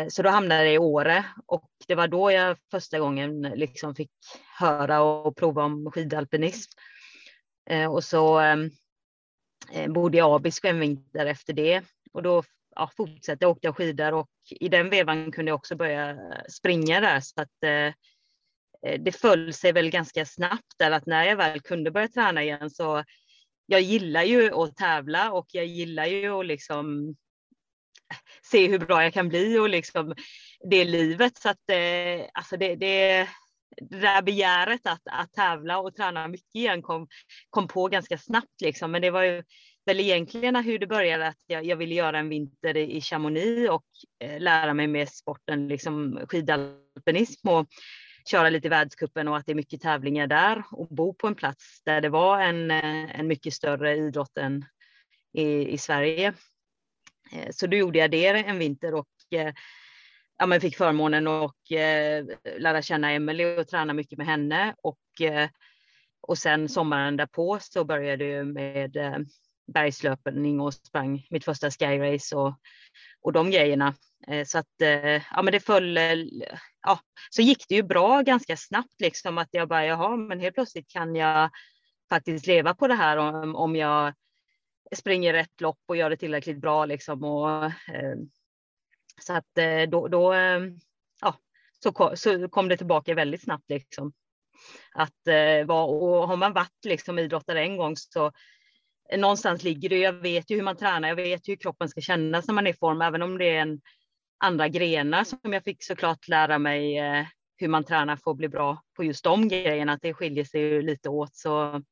eh 0.00 0.08
så 0.08 0.22
då 0.22 0.28
hamnade 0.28 0.64
jag 0.64 0.74
i 0.74 0.78
Åre 0.78 1.24
och 1.46 1.70
det 1.86 1.94
var 1.94 2.08
då 2.08 2.30
jag 2.30 2.56
första 2.70 2.98
gången 2.98 3.42
liksom 3.42 3.94
fick 3.94 4.10
höra 4.58 5.02
och 5.02 5.36
prova 5.36 5.64
om 5.64 5.90
skidalpinism. 5.90 6.70
Eh, 7.70 7.92
och 7.92 8.04
så 8.04 8.38
ehm, 8.38 8.70
eh 9.72 9.92
bodde 9.92 10.18
jag 10.18 10.30
i 10.30 10.34
Abisko 10.34 10.68
en 10.68 10.80
vinter 10.80 11.26
efter 11.26 11.52
det 11.52 11.82
och 12.14 12.22
då 12.22 12.42
ja, 12.74 12.90
fortsatte 12.96 13.44
jag 13.44 13.50
åkte 13.50 13.66
jag 13.66 13.76
skidor 13.76 14.14
och 14.14 14.30
i 14.50 14.68
den 14.68 14.90
vevan 14.90 15.32
kunde 15.32 15.50
jag 15.50 15.56
också 15.56 15.76
börja 15.76 16.10
eh, 16.10 16.16
springa 16.48 17.00
där 17.00 17.20
så 17.20 17.40
att 17.40 17.62
eh, 17.64 17.92
eh, 18.86 19.00
det 19.00 19.12
föll 19.12 19.52
sig 19.52 19.72
väl 19.72 19.90
ganska 19.90 20.26
snabbt 20.26 20.74
där 20.78 20.90
att 20.90 21.06
när 21.06 21.24
jag 21.24 21.36
väl 21.36 21.60
kunde 21.60 21.90
börja 21.90 22.08
träna 22.08 22.42
igen 22.42 22.70
så 22.70 23.04
jag 23.66 23.80
gillar 23.80 24.22
ju 24.22 24.54
att 24.54 24.76
tävla 24.76 25.32
och 25.32 25.46
jag 25.52 25.66
gillar 25.66 26.06
ju 26.06 26.30
att 26.30 26.46
liksom 26.46 27.08
eh, 28.10 28.16
se 28.42 28.68
hur 28.68 28.78
bra 28.78 29.02
jag 29.02 29.14
kan 29.14 29.28
bli 29.28 29.58
och 29.58 29.68
liksom 29.68 30.14
det 30.70 30.84
livet. 30.84 31.38
Så 31.38 31.48
att 31.48 31.70
eh, 31.70 32.26
alltså 32.34 32.56
det, 32.56 32.76
det, 32.76 33.28
det 33.90 34.00
där 34.00 34.22
begäret 34.22 34.86
att, 34.86 35.02
att 35.04 35.32
tävla 35.32 35.78
och 35.78 35.96
träna 35.96 36.28
mycket 36.28 36.54
igen 36.54 36.82
kom, 36.82 37.08
kom 37.50 37.68
på 37.68 37.88
ganska 37.88 38.18
snabbt 38.18 38.60
liksom. 38.62 38.90
Men 38.90 39.02
det 39.02 39.10
var 39.10 39.22
ju 39.22 39.42
väl 39.86 40.00
egentligen 40.00 40.56
hur 40.56 40.78
det 40.78 40.86
började 40.86 41.26
att 41.26 41.42
jag, 41.46 41.64
jag 41.64 41.76
ville 41.76 41.94
göra 41.94 42.18
en 42.18 42.28
vinter 42.28 42.76
i 42.76 43.00
Chamonix 43.00 43.70
och 43.70 43.86
eh, 44.20 44.40
lära 44.40 44.74
mig 44.74 44.86
mer 44.86 45.06
sporten 45.06 45.68
liksom 45.68 46.20
skidalpinism 46.28 47.48
och 47.48 47.66
köra 48.30 48.50
lite 48.50 48.66
i 48.66 48.70
världskuppen 48.70 49.28
och 49.28 49.36
att 49.36 49.46
det 49.46 49.52
är 49.52 49.56
mycket 49.56 49.80
tävlingar 49.80 50.26
där 50.26 50.64
och 50.70 50.88
bo 50.88 51.14
på 51.14 51.26
en 51.26 51.34
plats 51.34 51.82
där 51.84 52.00
det 52.00 52.08
var 52.08 52.40
en, 52.40 52.70
eh, 52.70 53.20
en 53.20 53.26
mycket 53.26 53.54
större 53.54 53.96
idrott 53.96 54.38
än 54.38 54.64
i, 55.32 55.68
i 55.68 55.78
Sverige. 55.78 56.34
Eh, 57.32 57.50
så 57.50 57.66
då 57.66 57.76
gjorde 57.76 57.98
jag 57.98 58.10
det 58.10 58.26
en 58.26 58.58
vinter 58.58 58.94
och 58.94 59.08
eh, 59.30 59.54
ja, 60.38 60.46
men 60.46 60.60
fick 60.60 60.76
förmånen 60.76 61.26
att 61.26 61.70
eh, 61.70 62.58
lära 62.58 62.82
känna 62.82 63.12
Emelie 63.12 63.60
och 63.60 63.68
träna 63.68 63.92
mycket 63.92 64.18
med 64.18 64.26
henne. 64.26 64.74
Och, 64.82 65.20
eh, 65.20 65.48
och 66.20 66.38
sen 66.38 66.68
sommaren 66.68 67.16
därpå 67.16 67.58
så 67.60 67.84
började 67.84 68.24
jag 68.24 68.46
med 68.46 68.96
bergslöpning 69.66 70.60
och 70.60 70.74
sprang 70.74 71.26
mitt 71.30 71.44
första 71.44 71.70
skyrace 71.70 72.36
och, 72.36 72.54
och 73.20 73.32
de 73.32 73.50
grejerna. 73.50 73.94
Eh, 74.28 74.44
så 74.44 74.58
att 74.58 74.80
eh, 74.82 75.22
ja, 75.30 75.42
men 75.42 75.52
det 75.52 75.60
föll 75.60 75.96
eh, 75.96 76.14
ja, 76.82 77.00
så 77.30 77.42
gick 77.42 77.68
det 77.68 77.74
ju 77.74 77.82
bra 77.82 78.22
ganska 78.22 78.56
snabbt 78.56 79.00
liksom 79.00 79.38
att 79.38 79.48
jag 79.50 79.68
bara, 79.68 79.86
jaha, 79.86 80.16
men 80.16 80.40
helt 80.40 80.54
plötsligt 80.54 80.88
kan 80.88 81.14
jag 81.16 81.50
faktiskt 82.08 82.46
leva 82.46 82.74
på 82.74 82.88
det 82.88 82.94
här 82.94 83.16
om, 83.16 83.56
om 83.56 83.76
jag 83.76 84.14
springer 84.96 85.32
rätt 85.32 85.60
lopp 85.60 85.80
och 85.86 85.96
gör 85.96 86.10
det 86.10 86.16
tillräckligt 86.16 86.60
bra 86.60 86.84
liksom. 86.84 87.24
Och, 87.24 87.72
så 89.20 89.32
att 89.32 89.48
då, 89.88 90.08
då 90.08 90.34
ja, 91.20 91.38
så 91.82 91.92
kom, 91.92 92.16
så 92.16 92.48
kom 92.48 92.68
det 92.68 92.76
tillbaka 92.76 93.14
väldigt 93.14 93.42
snabbt 93.42 93.70
liksom. 93.70 94.12
Att 94.94 95.28
eh, 95.28 95.66
var, 95.66 95.86
och 95.86 96.28
har 96.28 96.36
man 96.36 96.52
varit 96.52 96.84
liksom 96.84 97.18
idrottare 97.18 97.62
en 97.62 97.76
gång 97.76 97.96
så 97.96 98.32
någonstans 99.16 99.62
ligger 99.62 99.88
det, 99.88 99.98
jag 99.98 100.12
vet 100.12 100.50
ju 100.50 100.56
hur 100.56 100.62
man 100.62 100.76
tränar, 100.76 101.08
jag 101.08 101.16
vet 101.16 101.48
hur 101.48 101.56
kroppen 101.56 101.88
ska 101.88 102.00
kännas 102.00 102.46
när 102.46 102.54
man 102.54 102.66
är 102.66 102.70
i 102.70 102.74
form, 102.74 103.02
även 103.02 103.22
om 103.22 103.38
det 103.38 103.56
är 103.56 103.60
en 103.60 103.80
andra 104.38 104.68
grenar 104.68 105.24
som 105.24 105.52
jag 105.52 105.64
fick 105.64 105.84
såklart 105.84 106.28
lära 106.28 106.58
mig 106.58 106.98
eh, 106.98 107.26
hur 107.56 107.68
man 107.68 107.84
tränar 107.84 108.16
för 108.16 108.30
att 108.30 108.36
bli 108.36 108.48
bra 108.48 108.82
på 108.96 109.04
just 109.04 109.24
de 109.24 109.48
grejerna, 109.48 109.92
att 109.92 110.02
det 110.02 110.14
skiljer 110.14 110.44
sig 110.44 110.60
ju 110.60 110.82
lite 110.82 111.08
åt. 111.08 111.36
Så, 111.36 111.82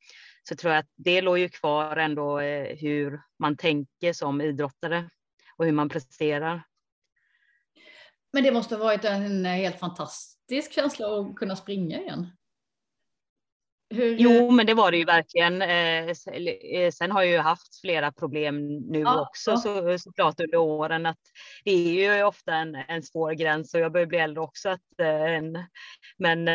så 0.48 0.56
tror 0.56 0.72
jag 0.72 0.80
att 0.80 0.90
det 0.96 1.20
låg 1.20 1.38
ju 1.38 1.48
kvar 1.48 1.96
ändå 1.96 2.40
eh, 2.40 2.76
hur 2.76 3.20
man 3.38 3.56
tänker 3.56 4.12
som 4.12 4.40
idrottare 4.40 5.10
och 5.56 5.64
hur 5.64 5.72
man 5.72 5.88
presterar. 5.88 6.62
Men 8.32 8.44
det 8.44 8.52
måste 8.52 8.76
ha 8.76 8.84
varit 8.84 9.04
en 9.04 9.44
helt 9.44 9.78
fantastisk 9.78 10.72
känsla 10.72 11.20
att 11.20 11.34
kunna 11.34 11.56
springa 11.56 12.00
igen. 12.00 12.26
Hur... 13.92 14.16
Jo, 14.18 14.50
men 14.50 14.66
det 14.66 14.74
var 14.74 14.90
det 14.90 14.96
ju 14.96 15.04
verkligen. 15.04 15.62
Eh, 15.62 16.08
eh, 16.08 16.90
sen 16.92 17.10
har 17.10 17.22
jag 17.22 17.32
ju 17.32 17.38
haft 17.38 17.80
flera 17.80 18.12
problem 18.12 18.66
nu 18.78 18.98
ja, 18.98 19.20
också 19.20 19.50
ja. 19.50 19.56
Så, 19.56 19.98
såklart 19.98 20.40
under 20.40 20.58
åren. 20.58 21.06
Att 21.06 21.18
det 21.64 21.70
är 21.70 22.16
ju 22.16 22.22
ofta 22.22 22.54
en, 22.54 22.74
en 22.74 23.02
svår 23.02 23.32
gräns 23.32 23.74
och 23.74 23.80
jag 23.80 23.92
börjar 23.92 24.06
bli 24.06 24.18
äldre 24.18 24.40
också. 24.40 24.68
Att, 24.68 25.00
eh, 25.00 25.62
men, 26.18 26.46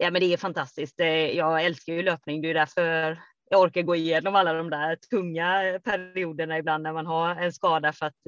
ja, 0.00 0.10
men 0.10 0.20
det 0.20 0.32
är 0.32 0.36
fantastiskt. 0.36 0.98
Jag 1.34 1.64
älskar 1.64 1.92
ju 1.92 2.02
löpning. 2.02 2.42
Det 2.42 2.50
är 2.50 2.54
därför 2.54 3.18
jag 3.50 3.60
orkar 3.60 3.82
gå 3.82 3.96
igenom 3.96 4.34
alla 4.34 4.52
de 4.52 4.70
där 4.70 4.96
tunga 4.96 5.80
perioderna 5.84 6.58
ibland 6.58 6.82
när 6.82 6.92
man 6.92 7.06
har 7.06 7.36
en 7.36 7.52
skada 7.52 7.92
för 7.92 8.06
att 8.06 8.20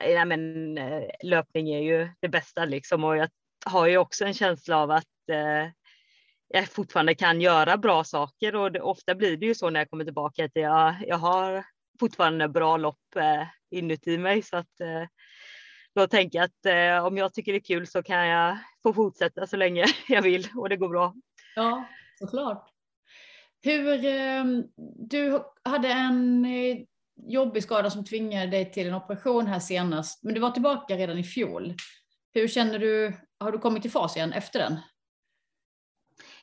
ja, 0.00 0.24
men, 0.24 0.74
löpning 1.22 1.70
är 1.70 1.80
ju 1.80 2.08
det 2.20 2.28
bästa 2.28 2.64
liksom. 2.64 3.04
Och 3.04 3.16
jag 3.16 3.28
har 3.66 3.86
ju 3.86 3.98
också 3.98 4.24
en 4.24 4.34
känsla 4.34 4.76
av 4.78 4.90
att 4.90 5.04
jag 6.48 6.68
fortfarande 6.68 7.14
kan 7.14 7.40
göra 7.40 7.76
bra 7.76 8.04
saker 8.04 8.56
och 8.56 8.72
det, 8.72 8.80
ofta 8.80 9.14
blir 9.14 9.36
det 9.36 9.46
ju 9.46 9.54
så 9.54 9.70
när 9.70 9.80
jag 9.80 9.90
kommer 9.90 10.04
tillbaka 10.04 10.44
att 10.44 10.50
jag, 10.54 10.94
jag 11.06 11.16
har 11.16 11.64
fortfarande 12.00 12.48
bra 12.48 12.76
lopp 12.76 13.16
eh, 13.16 13.46
inuti 13.70 14.18
mig 14.18 14.42
så 14.42 14.56
att 14.56 14.80
eh, 14.80 15.08
då 15.94 16.06
tänker 16.06 16.38
jag 16.38 16.44
att 16.44 16.66
eh, 16.66 17.06
om 17.06 17.16
jag 17.16 17.34
tycker 17.34 17.52
det 17.52 17.58
är 17.58 17.76
kul 17.76 17.86
så 17.86 18.02
kan 18.02 18.26
jag 18.26 18.58
få 18.82 18.92
fortsätta 18.92 19.46
så 19.46 19.56
länge 19.56 19.84
jag 20.08 20.22
vill 20.22 20.48
och 20.56 20.68
det 20.68 20.76
går 20.76 20.88
bra. 20.88 21.14
Ja, 21.56 21.88
såklart. 22.18 22.70
Hur, 23.62 24.04
ehm, 24.04 24.64
du 25.08 25.42
hade 25.64 25.88
en 25.88 26.44
eh, 26.44 26.78
jobbig 27.28 27.62
skada 27.62 27.90
som 27.90 28.04
tvingade 28.04 28.46
dig 28.46 28.72
till 28.72 28.86
en 28.86 28.94
operation 28.94 29.46
här 29.46 29.60
senast, 29.60 30.22
men 30.22 30.34
du 30.34 30.40
var 30.40 30.50
tillbaka 30.50 30.96
redan 30.96 31.18
i 31.18 31.24
fjol. 31.24 31.74
Hur 32.34 32.48
känner 32.48 32.78
du, 32.78 33.16
har 33.40 33.52
du 33.52 33.58
kommit 33.58 33.86
i 33.86 33.90
fas 33.90 34.16
igen 34.16 34.32
efter 34.32 34.58
den? 34.58 34.78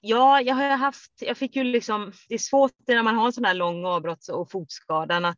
Ja, 0.05 0.41
jag 0.41 0.55
har 0.55 0.77
haft, 0.77 1.12
jag 1.22 1.38
fick 1.38 1.55
ju 1.55 1.63
liksom, 1.63 2.12
det 2.27 2.33
är 2.33 2.39
svårt 2.39 2.72
när 2.88 3.03
man 3.03 3.15
har 3.15 3.25
en 3.25 3.33
sån 3.33 3.45
här 3.45 3.53
lång 3.53 3.86
avbrotts 3.86 4.29
och 4.29 4.51
fotskadan 4.51 5.25
att 5.25 5.38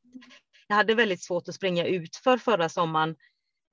jag 0.67 0.75
hade 0.75 0.95
väldigt 0.95 1.23
svårt 1.23 1.47
att 1.47 1.55
springa 1.55 1.85
ut 1.85 2.15
för 2.15 2.37
förra 2.37 2.69
sommaren 2.69 3.15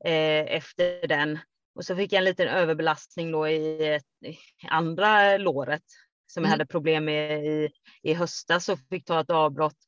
eh, 0.05 0.55
efter 0.57 1.07
den. 1.07 1.39
Och 1.75 1.85
så 1.85 1.97
fick 1.97 2.13
jag 2.13 2.19
en 2.19 2.25
liten 2.25 2.49
överbelastning 2.49 3.33
då 3.33 3.49
i, 3.49 3.95
i 4.25 4.39
andra 4.69 5.37
låret 5.37 5.83
som 6.27 6.41
mm. 6.41 6.49
jag 6.49 6.51
hade 6.51 6.67
problem 6.67 7.05
med 7.05 7.45
i, 7.45 7.71
i 8.03 8.15
höstas 8.15 8.69
och 8.69 8.79
fick 8.91 9.05
ta 9.05 9.21
ett 9.21 9.31
avbrott. 9.31 9.79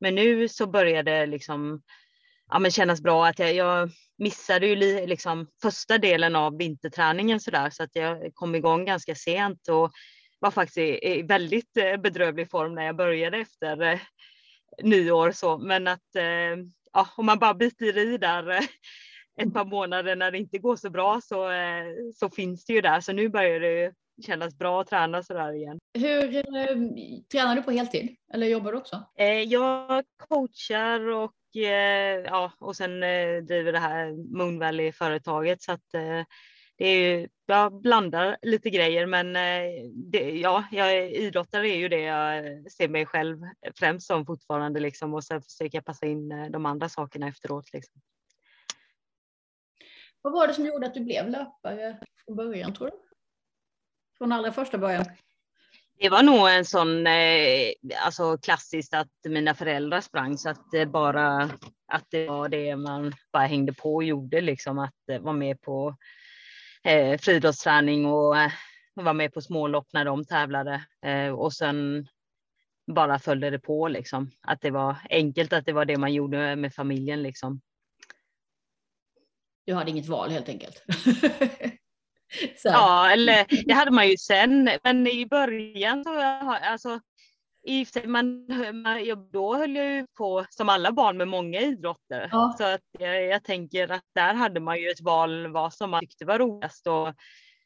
Men 0.00 0.14
nu 0.14 0.48
så 0.48 0.66
började 0.66 1.10
det 1.10 1.26
liksom 1.26 1.82
ja, 2.50 2.58
men 2.58 2.70
kännas 2.70 3.02
bra 3.02 3.26
att 3.26 3.38
jag, 3.38 3.54
jag 3.54 3.90
missade 4.18 4.66
ju 4.66 4.76
li, 4.76 5.06
liksom 5.06 5.48
första 5.62 5.98
delen 5.98 6.36
av 6.36 6.58
vinterträningen 6.58 7.40
så 7.40 7.50
där 7.50 7.70
så 7.70 7.82
att 7.82 7.96
jag 7.96 8.34
kom 8.34 8.54
igång 8.54 8.84
ganska 8.84 9.14
sent 9.14 9.68
och 9.68 9.92
var 10.42 10.50
faktiskt 10.50 10.78
i, 10.78 11.18
i 11.18 11.22
väldigt 11.22 11.76
eh, 11.76 11.96
bedrövlig 11.96 12.50
form 12.50 12.74
när 12.74 12.84
jag 12.84 12.96
började 12.96 13.38
efter 13.38 13.80
eh, 13.80 14.00
nyår 14.82 15.30
så 15.32 15.58
men 15.58 15.88
att 15.88 16.16
eh, 16.16 16.64
ja, 16.92 17.08
om 17.16 17.26
man 17.26 17.38
bara 17.38 17.54
biter 17.54 17.98
i 17.98 18.18
där 18.18 18.58
ett 19.40 19.54
par 19.54 19.64
månader 19.64 20.16
när 20.16 20.30
det 20.30 20.38
inte 20.38 20.58
går 20.58 20.76
så 20.76 20.90
bra 20.90 21.20
så, 21.20 21.50
så 22.14 22.30
finns 22.30 22.64
det 22.64 22.72
ju 22.72 22.80
där 22.80 23.00
så 23.00 23.12
nu 23.12 23.28
börjar 23.28 23.60
det 23.60 23.92
kännas 24.26 24.58
bra 24.58 24.80
att 24.80 24.86
träna 24.86 25.22
sådär 25.22 25.52
igen. 25.52 25.78
Hur 25.94 26.36
eh, 26.36 26.42
tränar 27.32 27.56
du 27.56 27.62
på 27.62 27.70
heltid 27.70 28.16
eller 28.34 28.46
jobbar 28.46 28.72
du 28.72 28.78
också? 28.78 29.04
Eh, 29.18 29.42
jag 29.42 30.04
coachar 30.28 31.08
och, 31.08 31.56
eh, 31.56 32.20
ja, 32.24 32.52
och 32.58 32.76
sen 32.76 33.00
driver 33.46 33.72
det 33.72 33.78
här 33.78 34.36
Moon 34.38 34.58
Valley-företaget 34.58 35.62
så 35.62 35.72
att 35.72 35.94
det 36.76 36.84
är 36.86 37.28
jag 37.46 37.80
blandar 37.80 38.36
lite 38.42 38.70
grejer 38.70 39.06
men 39.06 39.36
eh, 39.36 39.90
det, 39.92 40.30
ja, 40.30 40.64
jag 40.70 41.10
idrottare 41.10 41.68
är 41.68 41.76
ju 41.76 41.88
det 41.88 42.00
jag 42.00 42.44
ser 42.72 42.88
mig 42.88 43.06
själv 43.06 43.38
främst 43.78 44.06
som 44.06 44.26
fortfarande 44.26 44.80
liksom 44.80 45.14
och 45.14 45.24
sen 45.24 45.42
försöker 45.42 45.78
jag 45.78 45.84
passa 45.84 46.06
in 46.06 46.28
de 46.52 46.66
andra 46.66 46.88
sakerna 46.88 47.28
efteråt. 47.28 47.72
Liksom. 47.72 48.00
Vad 50.22 50.32
var 50.32 50.46
det 50.48 50.54
som 50.54 50.66
gjorde 50.66 50.86
att 50.86 50.94
du 50.94 51.00
blev 51.00 51.28
löpare 51.28 51.98
från 52.24 52.36
början 52.36 52.74
tror 52.74 52.86
du? 52.86 53.02
från 54.22 54.32
allra 54.32 54.52
första 54.52 54.78
början? 54.78 55.04
Det 55.98 56.08
var 56.08 56.22
nog 56.22 56.48
en 56.48 56.64
sån 56.64 57.06
eh, 57.06 57.72
alltså 58.04 58.38
klassiskt 58.38 58.94
att 58.94 59.12
mina 59.24 59.54
föräldrar 59.54 60.00
sprang 60.00 60.38
så 60.38 60.48
att 60.48 60.70
det 60.70 60.86
bara 60.86 61.50
att 61.92 62.06
det 62.10 62.26
var 62.26 62.48
det 62.48 62.76
man 62.76 63.12
bara 63.32 63.46
hängde 63.46 63.72
på 63.72 63.94
och 63.94 64.04
gjorde 64.04 64.40
liksom 64.40 64.78
att 64.78 65.08
eh, 65.10 65.20
vara 65.20 65.34
med 65.34 65.60
på 65.60 65.96
eh, 66.84 67.18
friidrottsträning 67.18 68.06
och 68.06 68.38
eh, 68.38 68.52
vara 68.94 69.12
med 69.12 69.34
på 69.34 69.40
smålopp 69.40 69.86
när 69.92 70.04
de 70.04 70.24
tävlade 70.24 70.84
eh, 71.02 71.28
och 71.28 71.52
sen 71.52 72.08
bara 72.86 73.18
följde 73.18 73.50
det 73.50 73.58
på 73.58 73.88
liksom 73.88 74.30
att 74.40 74.60
det 74.60 74.70
var 74.70 74.96
enkelt 75.10 75.52
att 75.52 75.66
det 75.66 75.72
var 75.72 75.84
det 75.84 75.96
man 75.96 76.12
gjorde 76.12 76.56
med 76.56 76.74
familjen 76.74 77.22
liksom. 77.22 77.60
Du 79.66 79.74
hade 79.74 79.90
inget 79.90 80.08
val 80.08 80.30
helt 80.30 80.48
enkelt. 80.48 80.84
Ja, 82.64 83.10
eller 83.10 83.66
det 83.66 83.72
hade 83.72 83.90
man 83.90 84.08
ju 84.08 84.16
sen, 84.16 84.70
men 84.84 85.06
i 85.06 85.26
början 85.26 86.04
så, 86.04 86.20
alltså, 86.20 87.00
i, 87.64 87.86
man, 88.06 88.46
man, 88.72 89.28
då 89.32 89.56
höll 89.56 89.76
jag 89.76 89.86
ju 89.86 90.06
på 90.18 90.44
som 90.50 90.68
alla 90.68 90.92
barn 90.92 91.16
med 91.16 91.28
många 91.28 91.60
idrotter. 91.60 92.28
Ja. 92.32 92.54
Så 92.58 92.64
att 92.64 92.80
jag, 92.98 93.24
jag, 93.24 93.44
tänker 93.44 93.92
att 93.92 94.04
där 94.14 94.34
hade 94.34 94.60
man 94.60 94.80
ju 94.80 94.88
ett 94.88 95.00
val 95.00 95.46
vad 95.46 95.74
som 95.74 95.90
man 95.90 96.00
tyckte 96.00 96.24
var 96.24 96.38
roligast 96.38 96.86
och, 96.86 97.14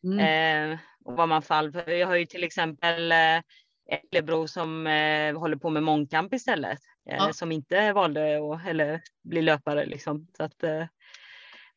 mm. 0.04 0.72
eh, 0.72 0.78
och 1.04 1.16
vad 1.16 1.28
man 1.28 1.42
fall 1.42 1.72
för. 1.72 1.90
Jag 1.90 2.06
har 2.06 2.16
ju 2.16 2.26
till 2.26 2.44
exempel 2.44 3.12
eh, 3.12 3.40
Äpplebror 3.90 4.46
som 4.46 4.86
eh, 4.86 5.38
håller 5.38 5.56
på 5.56 5.70
med 5.70 5.82
mångkamp 5.82 6.34
istället. 6.34 6.78
Eh, 7.10 7.16
ja. 7.16 7.32
Som 7.32 7.52
inte 7.52 7.92
valde 7.92 8.52
att 8.52 8.66
eller, 8.66 9.00
bli 9.24 9.42
löpare 9.42 9.86
liksom. 9.86 10.26
Så 10.36 10.42
att, 10.42 10.62
eh, 10.62 10.84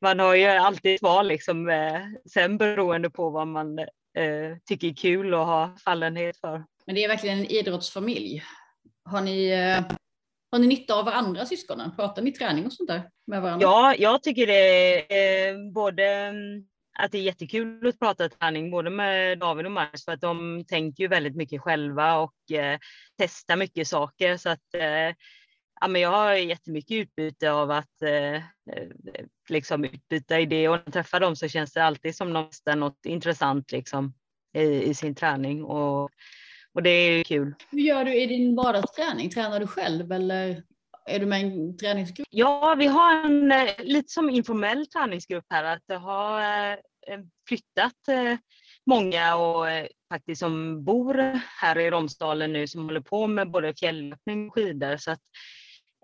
man 0.02 0.20
har 0.20 0.36
ju 0.36 0.46
alltid 0.46 0.96
ett 0.96 1.02
val 1.02 1.28
liksom, 1.28 1.70
eh, 1.70 2.02
sen 2.34 2.58
beroende 2.58 3.10
på 3.10 3.30
vad 3.30 3.48
man 3.48 3.80
eh, 3.80 4.58
tycker 4.66 4.88
är 4.88 4.94
kul 4.94 5.34
och 5.34 5.46
har 5.46 5.78
fallenhet 5.78 6.38
för. 6.38 6.64
Men 6.90 6.96
det 6.96 7.04
är 7.04 7.08
verkligen 7.08 7.40
en 7.40 7.46
idrottsfamilj. 7.46 8.44
Har 9.06 9.22
ni, 9.22 9.50
eh, 9.50 9.98
har 10.52 10.60
ni 10.60 10.68
nytta 10.68 10.94
av 10.94 11.06
varandra 11.06 11.46
syskonen? 11.46 11.96
Pratar 11.96 12.22
ni 12.22 12.32
träning 12.32 12.66
och 12.66 12.74
sånt 12.74 12.90
där 12.90 13.10
med 13.28 13.42
varandra? 13.42 13.64
Ja, 13.68 13.96
jag 13.96 14.24
tycker 14.24 14.48
det 14.48 15.14
är 15.14 15.72
både 15.74 16.28
eh, 16.28 16.34
att 17.00 17.12
det 17.12 17.18
är 17.18 17.22
jättekul 17.22 17.88
att 17.88 18.00
prata 18.00 18.30
träning 18.30 18.72
både 18.72 18.90
med 18.90 19.40
David 19.40 19.66
och 19.66 19.72
Max 19.72 20.06
för 20.06 20.12
att 20.12 20.22
de 20.22 20.66
tänker 20.68 21.04
ju 21.04 21.08
väldigt 21.08 21.36
mycket 21.36 21.62
själva 21.62 22.18
och 22.18 22.52
eh, 22.52 22.80
testar 23.18 23.56
mycket 23.56 23.88
saker 23.88 24.38
så 24.38 24.50
att 24.50 24.74
eh, 24.74 25.16
ja, 25.82 25.88
men 25.88 26.02
jag 26.02 26.10
har 26.10 26.34
jättemycket 26.34 26.92
utbyte 26.92 27.52
av 27.52 27.72
att 27.72 28.02
eh, 28.02 28.42
liksom 29.50 29.84
utbyta 29.84 30.40
idéer 30.40 30.70
och 30.70 30.76
när 30.76 30.84
jag 30.86 30.94
träffar 30.94 31.20
dem 31.20 31.36
så 31.36 31.48
känns 31.48 31.74
det 31.74 31.84
alltid 31.84 32.16
som 32.16 32.34
de 32.34 32.48
testar 32.50 32.76
något 32.76 33.06
intressant 33.06 33.72
liksom 33.72 34.14
i, 34.54 34.84
i 34.84 34.94
sin 34.94 35.16
träning 35.16 35.64
och, 35.64 36.10
och 36.80 36.84
det 36.84 36.90
är 36.90 37.24
kul. 37.24 37.56
Hur 37.72 37.80
gör 37.80 38.06
du 38.06 38.22
i 38.22 38.26
din 38.26 38.56
vardagsträning? 38.56 39.30
Tränar 39.30 39.60
du 39.60 39.68
själv 39.68 40.12
eller 40.12 40.64
är 41.06 41.20
du 41.20 41.26
med 41.26 41.42
i 41.42 41.44
en 41.44 41.78
träningsgrupp? 41.78 42.28
Ja, 42.30 42.76
vi 42.78 42.86
har 42.86 43.26
en 43.26 43.52
eh, 43.52 43.70
lite 43.78 44.10
som 44.10 44.30
informell 44.30 44.86
träningsgrupp 44.86 45.46
här 45.50 45.64
att 45.64 45.84
det 45.88 45.96
har 45.96 46.42
eh, 46.72 47.20
flyttat 47.48 48.08
eh, 48.08 48.38
många 48.86 49.36
och 49.36 49.66
faktiskt 50.14 50.40
som 50.40 50.84
bor 50.84 51.40
här 51.62 51.80
i 51.80 51.90
Romsdalen 51.90 52.54
nu 52.54 52.68
som 52.68 52.86
håller 52.86 53.02
på 53.02 53.28
med 53.28 53.52
både 53.52 53.74
fjällöppning 53.74 54.48
och 54.48 54.54
skidor 54.54 54.98
så 54.98 55.12
att 55.12 55.22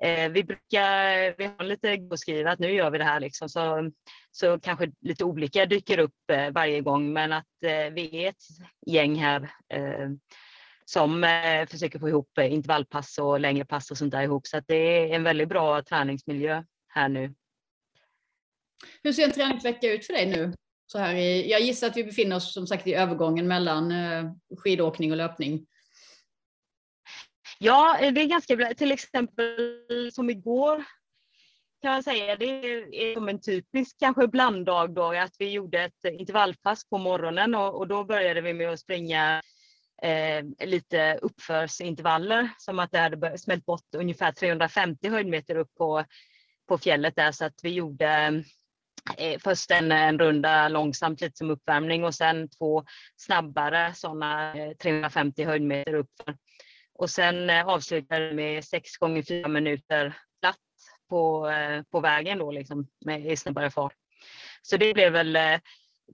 Eh, 0.02 0.30
vi 0.30 0.44
brukar, 0.44 1.38
vi 1.38 1.46
har 1.46 1.64
lite 1.64 2.50
att 2.52 2.60
nu 2.60 2.72
gör 2.72 2.92
vi 2.92 2.98
det 2.98 3.04
här 3.04 3.20
liksom, 3.20 3.50
så, 3.50 3.92
så 4.32 4.60
kanske 4.60 4.92
lite 5.02 5.24
olika 5.24 5.66
dyker 5.66 5.98
upp 5.98 6.32
eh, 6.32 6.50
varje 6.52 6.82
gång, 6.82 7.14
men 7.14 7.34
att 7.34 7.64
eh, 7.66 7.94
vi 7.94 8.26
är 8.26 8.30
ett 8.30 8.44
gäng 8.88 9.16
här 9.16 9.52
som 10.86 11.24
eh, 11.24 11.68
försöker 11.68 12.00
få 12.00 12.10
ihop 12.10 12.38
eh, 12.38 12.54
intervallpass 12.54 13.18
och 13.18 13.40
längre 13.40 13.66
pass 13.66 13.92
och 13.92 13.98
sånt 13.98 14.12
där 14.12 14.22
ihop, 14.22 14.48
så 14.48 14.62
det 14.68 14.76
är 14.76 15.16
en 15.16 15.24
väldigt 15.24 15.50
bra 15.50 15.84
träningsmiljö 15.84 16.64
här 16.88 17.10
nu. 17.10 17.34
Hur 19.04 19.14
ser 19.14 19.24
en 19.24 19.32
träningsvecka 19.32 19.94
ut 19.94 20.06
för 20.06 20.14
dig 20.14 20.26
nu? 20.26 20.54
Så 20.88 21.00
här 21.00 21.16
i, 21.16 21.52
jag 21.52 21.62
gissar 21.62 21.88
att 21.88 21.98
vi 21.98 22.04
befinner 22.04 22.36
oss 22.36 22.54
som 22.54 22.68
sagt 22.68 22.88
i 22.88 22.94
övergången 22.94 23.48
mellan 23.48 23.94
skidåkning 24.58 25.12
och 25.12 25.18
löpning. 25.18 25.66
Ja, 27.60 27.98
det 28.02 28.22
är 28.22 28.26
ganska 28.26 28.56
bra. 28.56 28.74
Till 28.74 28.92
exempel 28.92 30.12
som 30.12 30.30
igår 30.30 30.84
kan 31.82 31.94
jag 31.94 32.04
säga, 32.04 32.36
det 32.36 32.46
är 32.46 33.14
som 33.14 33.30
en 33.30 33.42
typisk 33.42 34.00
kanske 34.00 34.28
blanddag 34.28 34.88
då, 34.88 35.12
att 35.12 35.36
vi 35.40 35.50
gjorde 35.50 35.84
ett 35.84 36.04
intervallpass 36.20 36.90
på 36.90 36.98
morgonen 36.98 37.56
och, 37.56 37.76
och 37.76 37.88
då 37.88 38.04
började 38.04 38.42
vi 38.42 38.54
med 38.54 38.70
att 38.70 38.80
springa 38.80 39.42
eh, 40.06 40.68
lite 40.68 41.20
uppförsintervaller 41.22 42.50
som 42.58 42.80
att 42.80 42.92
det 42.92 43.00
hade 43.00 43.38
smält 43.38 43.66
bort 43.66 43.96
ungefär 43.98 44.32
350 44.32 45.10
höjdmeter 45.10 45.56
upp 45.56 45.76
på, 45.76 46.04
på 46.68 46.78
fjället 46.78 47.16
där 47.16 47.32
så 47.32 47.46
att 47.46 47.60
vi 47.64 47.70
gjorde 47.70 48.44
eh, 49.18 49.40
först 49.44 49.72
en, 49.72 49.92
en 49.92 50.20
runda 50.20 50.68
långsamt 50.68 51.22
lite 51.22 51.38
som 51.38 51.50
uppvärmning 51.50 52.04
och 52.04 52.16
sen 52.16 52.50
två 52.50 52.86
snabbare 53.16 53.94
sådana 53.94 54.56
eh, 54.56 54.74
350 54.74 55.44
höjdmeter 55.44 55.94
uppför. 55.94 56.38
Och 56.94 57.10
sen 57.10 57.50
eh, 57.50 57.68
avslutade 57.68 58.34
med 58.34 58.66
6 58.66 58.98
gånger 58.98 59.24
4 59.24 59.48
minuter 59.48 60.18
platt 60.42 60.58
på, 61.10 61.50
eh, 61.50 61.84
på 61.92 62.00
vägen 62.00 62.38
då 62.38 62.52
liksom 62.52 62.88
med 63.06 63.32
i 63.32 63.38
snabbare 63.38 63.72
fart. 63.72 63.96
Så 64.62 64.78
det 64.78 64.94
blev 64.94 65.14
väl 65.14 65.36
eh, 65.36 65.60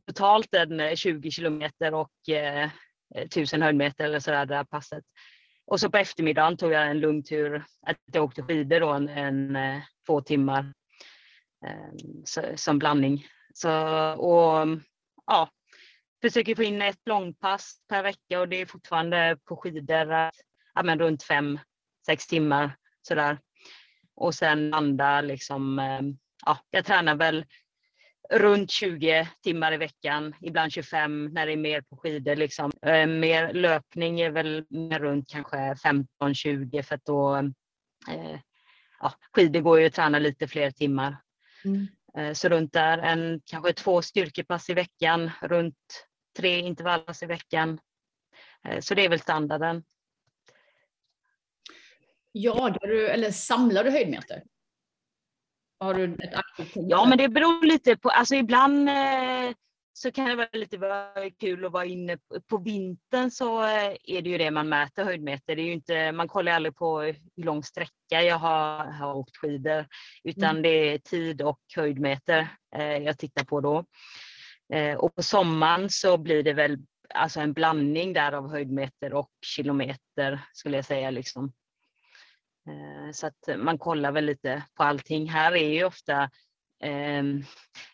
totalt 0.07 0.53
en 0.53 0.79
eh, 0.79 0.95
20 0.95 1.31
kilometer 1.31 1.93
och 1.93 2.29
eh, 2.29 2.69
Eh, 3.15 3.23
1000 3.23 3.61
höjdmeter 3.61 4.03
eller 4.03 4.19
sådär 4.19 4.45
det 4.45 4.55
där 4.55 4.63
passet. 4.63 5.03
Och 5.65 5.79
så 5.79 5.89
på 5.89 5.97
eftermiddagen 5.97 6.57
tog 6.57 6.71
jag 6.71 6.89
en 6.89 6.99
lugn 6.99 7.23
tur 7.23 7.63
att 7.87 7.97
jag 8.13 8.23
åkte 8.23 8.43
skidor 8.43 8.79
då 8.79 8.89
en, 8.89 9.09
en 9.09 9.55
eh, 9.55 9.81
två 10.05 10.21
timmar 10.21 10.73
eh, 11.65 11.95
så, 12.25 12.41
som 12.55 12.79
blandning. 12.79 13.25
Så, 13.53 13.71
och 14.13 14.67
ja, 15.25 15.49
försöker 16.21 16.55
få 16.55 16.63
in 16.63 16.81
ett 16.81 17.01
långpass 17.05 17.75
per 17.89 18.03
vecka 18.03 18.39
och 18.39 18.49
det 18.49 18.61
är 18.61 18.65
fortfarande 18.65 19.37
på 19.45 19.55
skidor 19.55 20.31
ja, 20.73 20.83
men 20.83 20.99
runt 20.99 21.23
fem, 21.23 21.59
sex 22.05 22.27
timmar 22.27 22.77
sådär. 23.01 23.39
och 24.15 24.35
sen 24.35 24.69
landa 24.69 25.21
liksom, 25.21 25.79
ehm, 25.79 26.17
ja, 26.45 26.57
jag 26.69 26.85
tränar 26.85 27.15
väl 27.15 27.45
runt 28.31 28.71
20 28.71 29.29
timmar 29.43 29.73
i 29.73 29.77
veckan, 29.77 30.35
ibland 30.41 30.71
25 30.71 31.25
när 31.25 31.45
det 31.45 31.51
är 31.51 31.57
mer 31.57 31.81
på 31.81 31.97
skidor. 31.97 32.35
Liksom. 32.35 32.71
Eh, 32.85 33.07
mer 33.07 33.53
löpning 33.53 34.21
är 34.21 34.29
väl 34.29 34.65
mer 34.69 34.99
runt 34.99 35.29
kanske 35.29 35.57
15-20 35.57 36.81
för 36.81 36.95
att 36.95 37.05
då 37.05 37.35
eh, 38.09 38.39
ja, 38.99 39.13
skidor 39.35 39.61
går 39.61 39.79
ju 39.79 39.85
att 39.85 39.93
träna 39.93 40.19
lite 40.19 40.47
fler 40.47 40.71
timmar. 40.71 41.17
Mm. 41.65 41.87
Eh, 42.17 42.33
så 42.33 42.49
runt 42.49 42.73
där, 42.73 42.97
en, 42.97 43.41
kanske 43.45 43.73
två 43.73 44.01
styrkepass 44.01 44.69
i 44.69 44.73
veckan, 44.73 45.31
runt 45.41 46.07
tre 46.37 46.59
intervallpass 46.59 47.23
i 47.23 47.25
veckan. 47.25 47.79
Eh, 48.67 48.79
så 48.79 48.95
det 48.95 49.05
är 49.05 49.09
väl 49.09 49.19
standarden. 49.19 49.83
Jagar 52.33 52.87
du 52.87 53.07
eller 53.07 53.31
samlar 53.31 53.83
du 53.83 53.91
höjdmeter? 53.91 54.43
Har 55.81 55.93
du 55.93 56.03
ett 56.03 56.33
aktivt 56.33 56.71
Ja, 56.75 57.05
men 57.05 57.17
det 57.17 57.29
beror 57.29 57.65
lite 57.65 57.97
på, 57.97 58.09
alltså 58.09 58.35
ibland 58.35 58.89
eh, 58.89 59.53
så 59.93 60.11
kan 60.11 60.25
det 60.25 60.35
vara 60.35 60.47
lite 60.53 60.77
kul 61.39 61.65
att 61.65 61.71
vara 61.71 61.85
inne 61.85 62.17
på 62.49 62.57
vintern 62.57 63.31
så 63.31 63.63
eh, 63.63 63.95
är 64.03 64.21
det 64.21 64.29
ju 64.29 64.37
det 64.37 64.51
man 64.51 64.69
mäter 64.69 65.03
höjdmeter. 65.03 65.55
Det 65.55 65.61
är 65.61 65.65
ju 65.65 65.73
inte, 65.73 66.11
man 66.11 66.27
kollar 66.27 66.51
aldrig 66.51 66.75
på 66.75 67.01
hur 67.01 67.15
lång 67.35 67.63
sträcka 67.63 68.21
jag 68.23 68.37
har, 68.37 68.85
har 68.85 69.13
åkt 69.13 69.37
skidor 69.37 69.85
utan 70.23 70.49
mm. 70.49 70.61
det 70.61 70.69
är 70.69 70.97
tid 70.97 71.41
och 71.41 71.61
höjdmeter 71.75 72.47
eh, 72.75 72.97
jag 72.97 73.17
tittar 73.17 73.43
på 73.43 73.61
då. 73.61 73.85
Eh, 74.73 74.95
och 74.95 75.15
på 75.15 75.23
sommaren 75.23 75.89
så 75.89 76.17
blir 76.17 76.43
det 76.43 76.53
väl 76.53 76.77
alltså 77.13 77.39
en 77.39 77.53
blandning 77.53 78.13
där 78.13 78.31
av 78.31 78.51
höjdmeter 78.51 79.13
och 79.13 79.31
kilometer 79.45 80.41
skulle 80.53 80.75
jag 80.75 80.85
säga. 80.85 81.09
Liksom. 81.09 81.53
Eh, 82.67 83.11
så 83.11 83.27
att 83.27 83.49
man 83.57 83.77
kollar 83.77 84.11
väl 84.11 84.25
lite 84.25 84.63
på 84.75 84.83
allting. 84.83 85.29
Här 85.29 85.55
är 85.55 85.69
ju 85.69 85.83
ofta 85.83 86.29
ehm, 86.83 87.43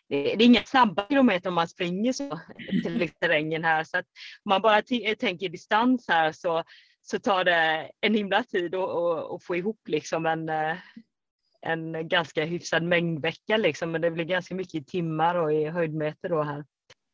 det 0.08 0.32
är 0.32 0.42
inga 0.42 0.62
snabba 0.62 1.06
kilometer 1.08 1.48
om 1.48 1.54
man 1.54 1.68
springer 1.68 2.12
så 2.12 2.40
till 2.84 3.10
terrängen 3.20 3.64
här. 3.64 3.84
Så 3.84 3.98
att 3.98 4.06
om 4.44 4.50
man 4.50 4.62
bara 4.62 4.82
tänker 5.18 5.48
distans 5.48 6.08
här 6.08 6.32
så, 6.32 6.64
så 7.02 7.18
tar 7.18 7.44
det 7.44 7.90
en 8.00 8.14
himla 8.14 8.42
tid 8.42 8.74
att, 8.74 9.44
få 9.44 9.56
ihop 9.56 9.80
liksom 9.88 10.26
en, 10.26 10.48
eh, 10.48 10.76
en 11.60 12.08
ganska 12.08 12.44
hyfsad 12.44 12.82
mängdvecka. 12.82 13.56
Liksom. 13.56 13.90
Men 13.90 14.00
det 14.00 14.10
blir 14.10 14.24
ganska 14.24 14.54
mycket 14.54 14.74
i 14.74 14.84
timmar 14.84 15.34
och 15.34 15.52
i 15.52 15.64
höjdmeter 15.64 16.28
då 16.28 16.42
här. 16.42 16.64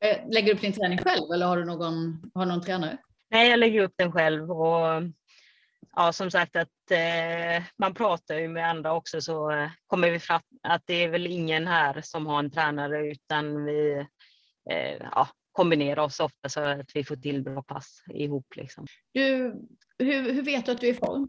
Eh, 0.05 0.29
lägger 0.29 0.47
du 0.47 0.53
upp 0.53 0.61
din 0.61 0.73
träning 0.73 0.99
själv 0.99 1.33
eller 1.35 1.47
har 1.47 1.57
du 1.57 1.65
någon, 1.65 2.23
har 2.35 2.47
någon 2.47 2.63
tränare? 2.63 2.99
Nej, 3.31 3.51
jag 3.51 3.59
lägger 3.59 3.83
upp 3.83 3.95
den 3.97 4.13
själv. 4.13 4.51
Och 4.51 5.03
ja, 5.97 6.13
som 6.13 6.31
sagt 6.31 6.57
att 6.57 6.91
eh, 6.91 7.63
man 7.77 7.95
pratar 7.95 8.39
ju 8.39 8.49
med 8.49 8.71
andra 8.71 8.93
också 8.93 9.21
så 9.21 9.51
eh, 9.51 9.71
kommer 9.87 10.11
vi 10.11 10.19
fram 10.19 10.43
att 10.63 10.83
det 10.85 11.05
är 11.05 11.09
väl 11.09 11.27
ingen 11.27 11.67
här 11.67 12.01
som 12.01 12.27
har 12.27 12.39
en 12.39 12.51
tränare 12.51 13.11
utan 13.11 13.65
vi 13.65 14.07
eh, 14.71 14.97
ja, 15.01 15.29
kombinerar 15.53 16.03
oss 16.03 16.21
ofta 16.21 16.49
så 16.49 16.61
att 16.61 16.91
vi 16.95 17.05
får 17.05 17.17
till 17.17 17.43
bra 17.43 17.63
pass 17.63 18.05
ihop. 18.15 18.57
Liksom. 18.57 18.87
Du, 19.13 19.55
hur, 19.99 20.33
hur 20.33 20.43
vet 20.43 20.67
du 20.67 20.73
att 20.73 20.81
du 20.81 20.89
är 20.89 20.93
i 20.93 20.95
form? 20.95 21.29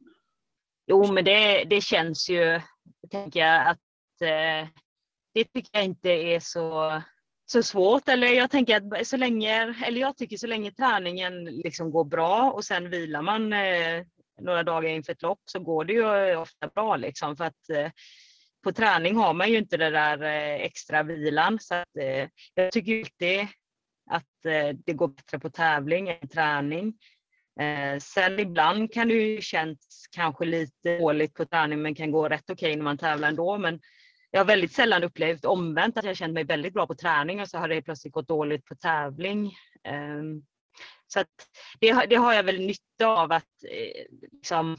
Jo, 0.88 1.12
men 1.12 1.26
det, 1.26 1.64
det 1.64 1.82
känns 1.82 2.30
ju, 2.30 2.62
tänker 3.12 3.40
jag, 3.40 3.68
att 3.68 4.22
eh, 4.22 4.70
det 5.34 5.44
tycker 5.44 5.70
jag 5.72 5.84
inte 5.84 6.10
är 6.10 6.40
så 6.40 7.02
så 7.46 7.64
svårt. 7.64 8.10
Eller 8.10 8.28
jag 8.28 8.52
tänker 8.52 8.78
att 8.78 9.08
så 9.08 9.18
länge, 9.18 9.76
eller 9.86 10.02
jag 10.02 10.18
tycker 10.18 10.38
så 10.38 10.48
länge 10.48 10.72
träningen 10.72 11.46
liksom 11.46 11.92
går 11.92 12.04
bra 12.04 12.52
och 12.52 12.64
sen 12.64 12.90
vilar 12.90 13.22
man 13.22 13.54
eh, 13.54 14.06
några 14.42 14.64
dagar 14.64 14.90
inför 14.90 15.14
ett 15.14 15.22
lopp 15.22 15.42
så 15.46 15.60
går 15.60 15.86
det 15.86 15.94
ju 15.94 16.30
eh, 16.30 16.42
ofta 16.42 16.68
bra 16.68 16.96
liksom 16.96 17.38
för 17.38 17.44
att 17.46 17.70
eh, 17.70 17.92
på 18.64 18.72
träning 18.72 19.16
har 19.16 19.34
man 19.34 19.52
ju 19.52 19.58
inte 19.58 19.78
den 19.78 19.94
där 19.94 20.24
eh, 20.24 20.66
extra 20.66 21.04
vilan 21.04 21.60
så 21.62 21.76
att, 21.76 21.98
eh, 22.00 22.30
jag 22.54 22.72
tycker 22.72 23.00
alltid 23.00 23.48
att 24.10 24.46
eh, 24.46 24.78
det 24.86 24.94
går 24.94 25.08
bättre 25.08 25.40
på 25.40 25.50
tävling 25.50 26.10
än 26.10 26.28
träning. 26.28 26.94
Eh, 27.60 28.00
sen 28.00 28.40
ibland 28.40 28.94
kan 28.94 29.08
det 29.08 29.14
ju 29.14 29.42
känns 29.42 30.08
kanske 30.12 30.46
lite 30.46 30.98
dåligt 30.98 31.34
på 31.34 31.46
träning 31.46 31.82
men 31.82 31.96
kan 31.96 32.12
gå 32.12 32.30
rätt 32.30 32.50
okej 32.50 32.68
okay 32.68 32.76
när 32.76 32.84
man 32.84 32.98
tävlar 32.98 33.28
ändå. 33.28 33.58
Men 33.58 33.80
jag 34.32 34.40
har 34.40 34.46
väldigt 34.46 34.74
sällan 34.74 35.04
upplevt 35.04 35.46
omvänt 35.46 35.98
att 35.98 36.06
jag 36.06 36.18
känt 36.18 36.34
mig 36.34 36.44
väldigt 36.44 36.74
bra 36.74 36.88
på 36.88 36.96
träning 36.96 37.42
och 37.42 37.48
så 37.48 37.58
har 37.58 37.68
det 37.68 37.82
plötsligt 37.82 38.14
gått 38.14 38.28
dåligt 38.28 38.66
på 38.66 38.76
tävling. 38.76 39.54
Um, 39.90 40.46
så 41.08 41.20
att 41.20 41.28
det, 41.80 42.06
det, 42.10 42.16
har 42.16 42.34
jag 42.34 42.44
väl 42.44 42.60
nytta 42.60 43.08
av 43.08 43.32
att 43.32 43.64
eh, 43.70 44.06
liksom, 44.32 44.78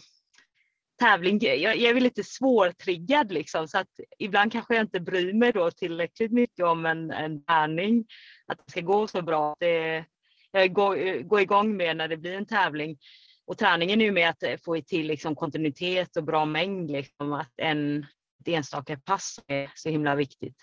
tävling, 0.98 1.38
jag, 1.42 1.58
jag 1.58 1.76
är 1.76 1.94
väl 1.94 2.02
lite 2.02 2.24
svårtriggad 2.24 3.32
liksom 3.32 3.68
så 3.68 3.78
att 3.78 3.90
ibland 4.18 4.52
kanske 4.52 4.74
jag 4.74 4.84
inte 4.84 5.00
bryr 5.00 5.32
mig 5.32 5.52
då 5.52 5.70
tillräckligt 5.70 6.32
mycket 6.32 6.64
om 6.64 6.86
en, 6.86 7.10
en 7.10 7.44
träning, 7.44 8.06
att 8.46 8.58
det 8.66 8.70
ska 8.70 8.80
gå 8.80 9.06
så 9.06 9.22
bra. 9.22 9.56
Det, 9.60 10.04
jag 10.50 10.72
går, 10.72 10.96
eh, 10.96 11.20
går 11.20 11.40
igång 11.40 11.76
med 11.76 11.96
när 11.96 12.08
det 12.08 12.16
blir 12.16 12.34
en 12.34 12.46
tävling. 12.46 12.98
Och 13.46 13.58
träningen 13.58 14.00
är 14.00 14.04
ju 14.04 14.12
med 14.12 14.28
att 14.28 14.42
eh, 14.42 14.56
få 14.64 14.80
till 14.80 15.06
liksom 15.06 15.36
kontinuitet 15.36 16.16
och 16.16 16.24
bra 16.24 16.44
mängd, 16.44 16.90
liksom, 16.90 17.32
att 17.32 17.52
en 17.56 18.06
ett 18.40 18.48
enstaka 18.48 18.98
pass 18.98 19.40
är 19.46 19.70
så 19.74 19.88
himla 19.88 20.14
viktigt. 20.14 20.56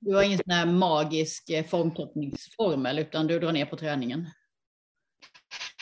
Du 0.00 0.14
har 0.14 0.22
ingen 0.22 0.38
sån 0.38 0.50
här 0.50 0.66
magisk 0.66 1.50
eh, 1.50 1.64
formtoppningsformel 1.64 2.98
utan 2.98 3.26
du 3.26 3.38
drar 3.38 3.52
ner 3.52 3.66
på 3.66 3.76
träningen? 3.76 4.30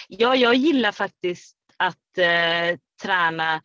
Ja, 0.09 0.37
jag 0.37 0.55
gillar 0.55 0.93
faktiskt 0.93 1.57
att 1.77 2.19
eh, 2.19 2.79
träna 3.03 3.63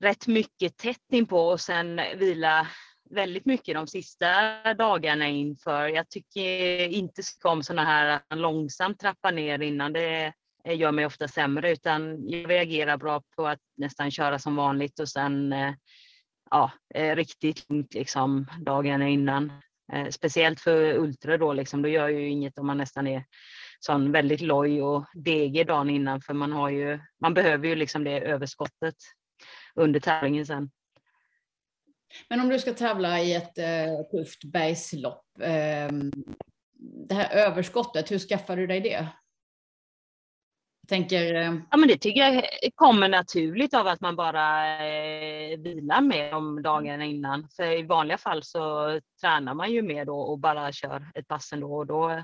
rätt 0.00 0.26
mycket 0.26 0.76
tätt 0.76 1.12
inpå 1.12 1.40
och 1.48 1.60
sen 1.60 2.00
vila 2.16 2.68
väldigt 3.10 3.46
mycket 3.46 3.74
de 3.74 3.86
sista 3.86 4.28
dagarna 4.74 5.28
inför. 5.28 5.88
Jag 5.88 6.08
tycker 6.08 6.88
inte 6.88 7.22
så 7.22 7.48
om 7.48 7.62
sådana 7.62 7.84
här 7.84 8.06
att 8.06 8.24
man 8.30 8.38
långsamt 8.38 9.00
trappar 9.00 9.32
ner 9.32 9.62
innan. 9.62 9.92
Det 9.92 10.32
gör 10.64 10.92
mig 10.92 11.06
ofta 11.06 11.28
sämre 11.28 11.72
utan 11.72 12.28
jag 12.28 12.50
reagerar 12.50 12.96
bra 12.96 13.22
på 13.36 13.46
att 13.46 13.58
nästan 13.76 14.10
köra 14.10 14.38
som 14.38 14.56
vanligt 14.56 15.00
och 15.00 15.08
sen 15.08 15.52
eh, 15.52 15.74
ja, 16.50 16.70
eh, 16.94 17.16
riktigt 17.16 17.70
lugnt 17.70 17.94
liksom 17.94 18.46
dagen 18.60 19.02
innan. 19.02 19.52
Eh, 19.92 20.08
speciellt 20.08 20.60
för 20.60 20.94
ultra 20.94 21.38
då, 21.38 21.52
liksom, 21.52 21.82
då 21.82 21.88
gör 21.88 22.08
ju 22.08 22.28
inget 22.28 22.58
om 22.58 22.66
man 22.66 22.78
nästan 22.78 23.06
är 23.06 23.24
sån 23.80 24.12
väldigt 24.12 24.40
loj 24.40 24.82
och 24.82 25.04
degig 25.14 25.66
dagen 25.66 25.90
innan 25.90 26.20
för 26.20 26.34
man 26.34 26.52
har 26.52 26.70
ju, 26.70 26.98
man 27.20 27.34
behöver 27.34 27.68
ju 27.68 27.74
liksom 27.74 28.04
det 28.04 28.20
överskottet 28.20 28.94
under 29.74 30.00
tävlingen 30.00 30.46
sen. 30.46 30.70
Men 32.28 32.40
om 32.40 32.48
du 32.48 32.58
ska 32.58 32.72
tävla 32.72 33.20
i 33.20 33.34
ett 33.34 33.58
eh, 33.58 34.02
tufft 34.10 34.44
bergslopp, 34.44 35.24
eh, 35.40 35.88
det 37.08 37.14
här 37.14 37.30
överskottet, 37.30 38.10
hur 38.10 38.18
skaffar 38.18 38.56
du 38.56 38.66
dig 38.66 38.80
det? 38.80 39.08
Tänker... 40.88 41.34
Eh, 41.34 41.54
ja, 41.70 41.76
men 41.76 41.88
det 41.88 41.98
tycker 41.98 42.20
jag 42.20 42.44
kommer 42.74 43.08
naturligt 43.08 43.74
av 43.74 43.86
att 43.86 44.00
man 44.00 44.16
bara 44.16 44.78
eh, 44.86 45.58
vilar 45.58 46.00
mer 46.00 46.34
om 46.34 46.62
dagarna 46.62 47.04
innan. 47.04 47.48
För 47.56 47.78
i 47.78 47.82
vanliga 47.82 48.18
fall 48.18 48.42
så 48.42 49.00
tränar 49.20 49.54
man 49.54 49.72
ju 49.72 49.82
mer 49.82 50.04
då 50.04 50.18
och 50.18 50.38
bara 50.38 50.72
kör 50.72 51.06
ett 51.14 51.28
pass 51.28 51.52
ändå 51.52 51.76
och 51.76 51.86
då 51.86 52.22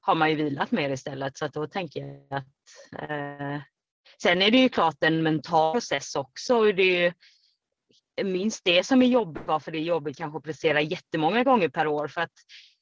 har 0.00 0.14
man 0.14 0.30
ju 0.30 0.36
vilat 0.36 0.70
mer 0.70 0.90
istället. 0.90 1.38
Så 1.38 1.44
att 1.44 1.52
då 1.52 1.66
tänker 1.66 2.00
jag 2.00 2.38
att 2.38 3.10
eh, 3.10 3.60
Sen 4.22 4.42
är 4.42 4.50
det 4.50 4.58
ju 4.58 4.68
klart 4.68 4.96
en 5.00 5.22
mental 5.22 5.72
process 5.72 6.16
också. 6.16 6.56
Och 6.56 6.74
det 6.74 6.82
är 6.82 7.02
ju 7.02 7.12
minst 8.24 8.64
det 8.64 8.86
som 8.86 9.02
är 9.02 9.06
jobbigt, 9.06 9.42
varför 9.46 9.72
det 9.72 9.78
är 9.78 9.82
jobbigt 9.82 10.18
kanske 10.18 10.38
att 10.38 10.44
prestera 10.44 10.80
jättemånga 10.80 11.44
gånger 11.44 11.68
per 11.68 11.86
år. 11.86 12.08
För 12.08 12.20
att 12.20 12.32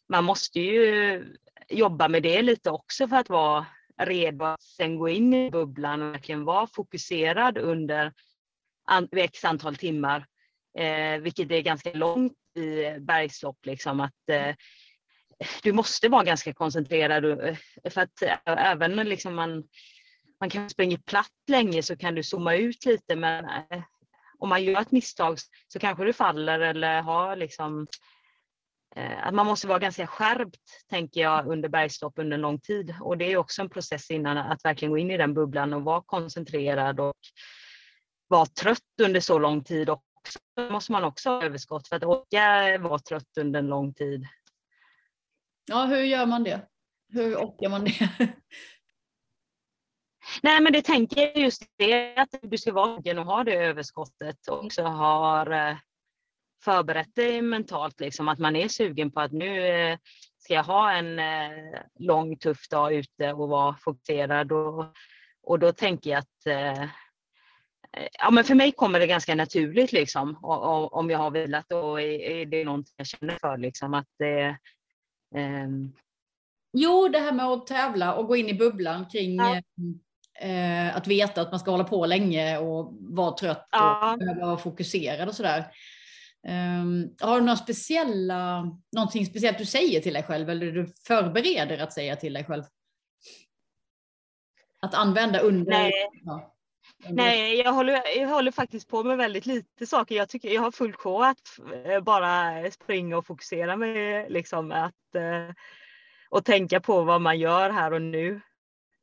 man 0.09 0.25
måste 0.25 0.61
ju 0.61 1.25
jobba 1.68 2.09
med 2.09 2.22
det 2.22 2.42
lite 2.42 2.70
också 2.70 3.09
för 3.09 3.16
att 3.16 3.29
vara 3.29 3.66
redo 4.06 4.44
att 4.44 4.62
sen 4.62 4.98
gå 4.98 5.08
in 5.08 5.34
i 5.34 5.50
bubblan 5.50 6.02
och 6.02 6.14
verkligen 6.14 6.44
vara 6.44 6.66
fokuserad 6.66 7.58
under 7.58 8.12
x 9.16 9.44
antal 9.44 9.76
timmar, 9.76 10.26
eh, 10.78 11.20
vilket 11.20 11.50
är 11.50 11.60
ganska 11.60 11.92
långt 11.92 12.32
i 12.56 13.00
bergslopp. 13.00 13.66
Liksom, 13.66 14.00
att, 14.00 14.28
eh, 14.28 14.54
du 15.62 15.72
måste 15.72 16.08
vara 16.08 16.24
ganska 16.24 16.52
koncentrerad 16.52 17.24
eh, 17.24 17.56
för 17.90 18.00
att 18.00 18.22
eh, 18.22 18.36
även 18.46 18.96
liksom 18.96 19.34
man, 19.34 19.64
man 20.40 20.50
kan 20.50 20.70
springa 20.70 20.98
platt 21.06 21.32
länge 21.50 21.82
så 21.82 21.96
kan 21.96 22.14
du 22.14 22.22
zooma 22.22 22.54
ut 22.54 22.84
lite 22.84 23.16
men 23.16 23.44
eh, 23.44 23.82
om 24.38 24.48
man 24.48 24.64
gör 24.64 24.80
ett 24.80 24.92
misstag 24.92 25.38
så 25.68 25.78
kanske 25.78 26.04
du 26.04 26.12
faller 26.12 26.60
eller 26.60 27.02
har 27.02 27.36
liksom 27.36 27.86
att 28.96 29.35
man 29.35 29.46
måste 29.46 29.66
vara 29.66 29.78
ganska 29.78 30.07
skärpt, 30.07 30.61
tänker 30.90 31.20
jag, 31.20 31.46
under 31.46 31.68
bergstopp 31.68 32.18
under 32.18 32.38
lång 32.38 32.61
tid. 32.61 32.94
Och 33.00 33.18
det 33.18 33.33
är 33.33 33.37
också 33.37 33.62
en 33.62 33.70
process 33.70 34.11
innan 34.11 34.38
att 34.38 34.64
verkligen 34.64 34.92
gå 34.92 34.98
in 34.98 35.11
i 35.11 35.16
den 35.16 35.35
bubblan 35.35 35.72
och 35.72 35.83
vara 35.83 36.02
koncentrerad 36.02 37.00
och 37.00 37.16
vara 38.28 38.46
trött 38.46 38.78
under 39.02 39.20
så 39.20 39.38
lång 39.38 39.64
tid. 39.64 39.90
Och 39.90 40.02
så 40.28 40.72
måste 40.72 40.92
man 40.92 41.05
också 41.05 41.31
ha 41.31 41.44
överskott 41.44 41.88
för 41.88 41.96
att 41.96 42.05
orka 42.05 42.78
vara 42.78 42.98
trött 42.98 43.38
under 43.38 43.61
en 43.61 43.66
lång 43.66 43.94
tid. 43.94 44.26
Ja, 45.66 45.85
hur 45.85 46.02
gör 46.02 46.26
man 46.26 46.44
det? 46.44 46.68
Hur 47.09 47.37
orkar 47.37 47.68
man 47.68 47.85
det? 47.85 48.09
Nej, 50.42 50.61
men 50.61 50.72
det 50.72 50.83
tänker 50.83 51.20
jag 51.20 51.37
just 51.37 51.62
det 51.76 52.16
att 52.16 52.28
du 52.42 52.59
ska 52.59 52.72
vara 52.72 53.20
och 53.20 53.26
ha 53.26 53.44
det 53.44 53.55
överskottet 53.55 54.48
och 54.48 54.64
också 54.64 54.83
har 54.83 55.50
eh, 55.50 55.76
förberett 56.64 57.14
dig 57.14 57.42
mentalt, 57.42 58.01
liksom 58.01 58.29
att 58.29 58.38
man 58.38 58.57
är 58.57 58.68
sugen 58.68 59.11
på 59.11 59.20
att 59.20 59.33
nu 59.33 59.66
eh, 59.66 59.98
ska 60.38 60.55
jag 60.55 60.64
ha 60.64 60.92
en 60.92 61.18
eh, 61.18 61.81
lång 61.98 62.37
tuff 62.37 62.68
dag 62.68 62.94
ute 62.94 63.33
och 63.33 63.48
vara 63.48 63.77
fokuserad 63.81 64.53
och, 64.53 64.87
och 65.42 65.59
då 65.59 65.72
tänker 65.72 66.11
jag 66.11 66.18
att 66.18 66.88
ja, 68.18 68.31
men 68.31 68.44
för 68.44 68.55
mig 68.55 68.72
kommer 68.72 69.01
det 69.01 69.07
ganska 69.07 69.35
naturligt 69.35 69.92
liksom 69.92 70.38
om 70.92 71.11
jag 71.11 71.18
har 71.18 71.31
vilat 71.31 71.72
och 71.72 72.01
är 72.03 72.46
det 72.46 72.64
någonting 72.64 72.94
jag 72.96 73.07
känner 73.07 73.38
för 73.40 73.57
liksom 73.57 73.94
att 73.94 74.09
det, 74.18 74.57
um... 75.35 75.92
Jo, 76.72 77.09
det 77.09 77.18
här 77.18 77.33
med 77.33 77.46
att 77.46 77.66
tävla 77.66 78.14
och 78.14 78.27
gå 78.27 78.37
in 78.37 78.48
i 78.48 78.55
bubblan 78.55 79.07
kring 79.07 79.37
ja. 79.37 79.62
eh, 80.40 80.96
att 80.96 81.07
veta 81.07 81.40
att 81.40 81.51
man 81.51 81.61
ska 81.61 81.70
hålla 81.70 81.85
på 81.85 82.07
länge 82.07 82.59
och 82.59 82.94
vara 83.01 83.33
trött 83.33 83.68
ja. 83.72 84.12
och 84.12 84.18
behöva 84.18 84.46
vara 84.46 84.57
fokuserad 84.57 85.29
och 85.29 85.35
sådär. 85.35 85.64
Um, 86.48 87.14
har 87.20 87.40
du 87.40 87.46
några 87.46 87.57
speciella, 87.57 88.62
någonting 88.92 89.26
speciellt 89.26 89.59
du 89.59 89.66
säger 89.66 90.00
till 90.00 90.14
dig 90.14 90.22
själv 90.22 90.50
eller 90.50 90.72
du 90.72 90.87
förbereder 91.07 91.78
att 91.78 91.92
säga 91.92 92.16
till 92.16 92.33
dig 92.33 92.44
själv? 92.44 92.62
Att 94.81 94.94
använda 94.94 95.38
under... 95.38 95.70
Nej. 95.70 95.92
Ja. 96.24 96.55
Nej, 97.09 97.55
jag 97.59 97.72
håller, 97.72 98.18
jag 98.18 98.28
håller 98.28 98.52
faktiskt 98.52 98.88
på 98.88 99.02
med 99.05 99.16
väldigt 99.16 99.46
lite 99.46 99.87
saker. 99.87 100.14
Jag 100.14 100.28
tycker 100.28 100.48
jag 100.48 100.62
har 100.62 100.70
full 100.70 100.92
sjå 100.92 101.22
att 101.22 101.59
eh, 101.85 102.00
bara 102.00 102.70
springa 102.70 103.16
och 103.16 103.26
fokusera 103.26 103.76
mig 103.76 104.26
liksom 104.31 104.72
att 104.72 105.14
eh, 105.14 105.55
och 106.31 106.44
tänka 106.44 106.81
på 106.81 107.02
vad 107.02 107.20
man 107.20 107.38
gör 107.38 107.70
här 107.70 107.92
och 107.92 108.02
nu. 108.02 108.40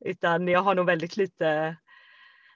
Utan 0.04 0.48
jag 0.48 0.60
har 0.60 0.74
nog 0.74 0.86
väldigt 0.86 1.16
lite 1.16 1.76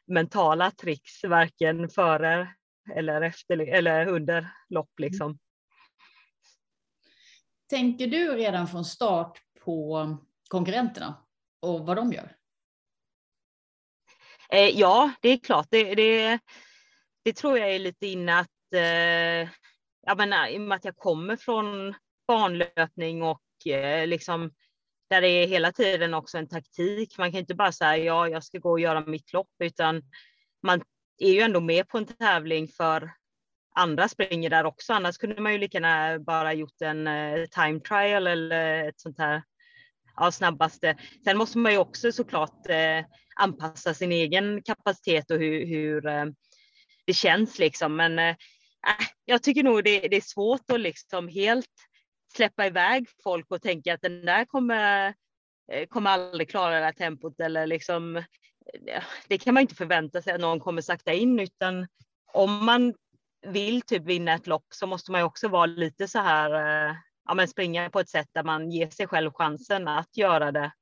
mentala 0.07 0.71
tricks, 0.71 1.25
varken 1.25 1.89
före 1.89 2.49
eller 2.95 3.21
efter 3.21 3.59
eller 3.59 4.07
under 4.07 4.49
lopp 4.69 4.99
mm. 4.99 5.11
liksom. 5.11 5.39
Tänker 7.71 8.07
du 8.07 8.37
redan 8.37 8.69
från 8.69 8.85
start 8.85 9.39
på 9.61 10.09
konkurrenterna 10.49 11.15
och 11.61 11.87
vad 11.87 11.97
de 11.97 12.13
gör? 12.13 12.37
Eh, 14.51 14.69
ja, 14.69 15.13
det 15.21 15.29
är 15.29 15.39
klart. 15.39 15.67
Det, 15.71 15.95
det, 15.95 16.39
det, 17.25 17.33
tror 17.33 17.59
jag 17.59 17.75
är 17.75 17.79
lite 17.79 18.07
inne 18.07 18.39
att, 18.39 18.75
eh, 18.75 19.51
jag 20.07 20.17
menar, 20.17 20.49
i 20.49 20.57
och 20.57 20.61
med 20.61 20.77
att 20.77 20.85
jag 20.85 20.97
kommer 20.97 21.37
från 21.37 21.95
banlöpning 22.27 23.23
och 23.23 23.67
eh, 23.67 24.07
liksom 24.07 24.51
där 25.11 25.21
det 25.21 25.29
är 25.29 25.47
hela 25.47 25.73
tiden 25.73 26.15
också 26.15 26.39
en 26.39 26.49
taktik. 26.49 27.19
Man 27.19 27.31
kan 27.31 27.41
inte 27.41 27.55
bara 27.55 27.73
säga 27.73 27.97
ja, 28.05 28.29
jag 28.29 28.45
ska 28.45 28.59
gå 28.59 28.71
och 28.71 28.81
göra 28.81 29.01
mitt 29.07 29.33
lopp, 29.33 29.53
utan 29.59 30.03
man 30.63 30.83
är 31.19 31.33
ju 31.33 31.41
ändå 31.41 31.61
med 31.61 31.89
på 31.89 31.99
en 31.99 32.07
tävling 32.07 32.69
för 32.69 33.11
andra 33.75 34.09
springer 34.09 34.51
där 34.51 34.65
också. 34.65 34.93
Annars 34.93 35.19
kunde 35.19 35.43
man 35.43 35.53
ju 35.53 35.59
lika 35.59 35.79
gärna 35.79 36.19
bara 36.19 36.53
gjort 36.53 36.83
en 36.83 37.07
eh, 37.07 37.47
time 37.47 37.81
trial 37.81 38.27
eller 38.27 38.89
ett 38.89 39.01
sånt 39.01 39.19
här 39.19 39.43
ja, 40.17 40.33
snabbaste. 40.33 40.97
Sen 41.25 41.39
måste 41.39 41.59
man 41.59 41.73
ju 41.73 41.79
också 41.79 42.13
såklart 42.13 42.69
eh, 42.69 43.05
anpassa 43.37 43.95
sin 43.95 44.13
egen 44.13 44.63
kapacitet 44.63 45.31
och 45.31 45.39
hur, 45.39 45.67
hur 45.67 46.03
det 47.07 47.13
känns 47.13 47.59
liksom. 47.59 47.97
Men 47.97 48.19
äh, 48.19 48.37
jag 49.25 49.43
tycker 49.43 49.63
nog 49.63 49.85
det, 49.85 50.01
det, 50.01 50.17
är 50.17 50.21
svårt 50.21 50.71
att 50.71 50.81
liksom 50.81 51.29
helt 51.29 51.71
släppa 52.35 52.67
iväg 52.67 53.09
folk 53.25 53.51
och 53.51 53.63
tänka 53.63 53.95
att 53.95 54.03
den 54.03 54.27
där 54.27 54.45
kommer, 54.45 55.15
kommer 55.89 56.11
aldrig 56.11 56.51
klara 56.51 56.79
det 56.79 56.85
här 56.85 56.93
tempot 56.93 57.41
eller 57.41 57.67
liksom 57.67 58.23
det 59.29 59.39
kan 59.39 59.55
man 59.55 59.61
inte 59.61 59.75
förvänta 59.75 60.23
sig 60.23 60.33
att 60.33 60.41
någon 60.41 60.61
kommer 60.61 60.83
sakta 60.83 61.13
in, 61.13 61.41
utan 61.41 61.87
om 62.33 62.65
man 62.65 62.95
vill 63.47 63.83
typ 63.83 64.05
vinna 64.05 64.33
ett 64.33 64.47
lopp 64.47 64.67
så 64.69 64.87
måste 64.87 65.13
man 65.13 65.21
ju 65.21 65.25
också 65.25 65.49
vara 65.49 65.67
lite 65.67 66.09
så 66.09 66.19
här, 66.19 66.51
eh, 66.89 66.97
ja 67.29 67.35
men 67.35 67.49
springa 67.49 67.91
på 67.91 68.01
ett 68.01 68.09
sätt 68.09 68.29
där 68.33 68.45
man 68.45 68.71
ger 68.71 68.91
sig 68.91 69.07
själv 69.07 69.33
chansen 69.33 69.89
att 69.89 70.17
göra 70.17 70.53
det 70.53 70.73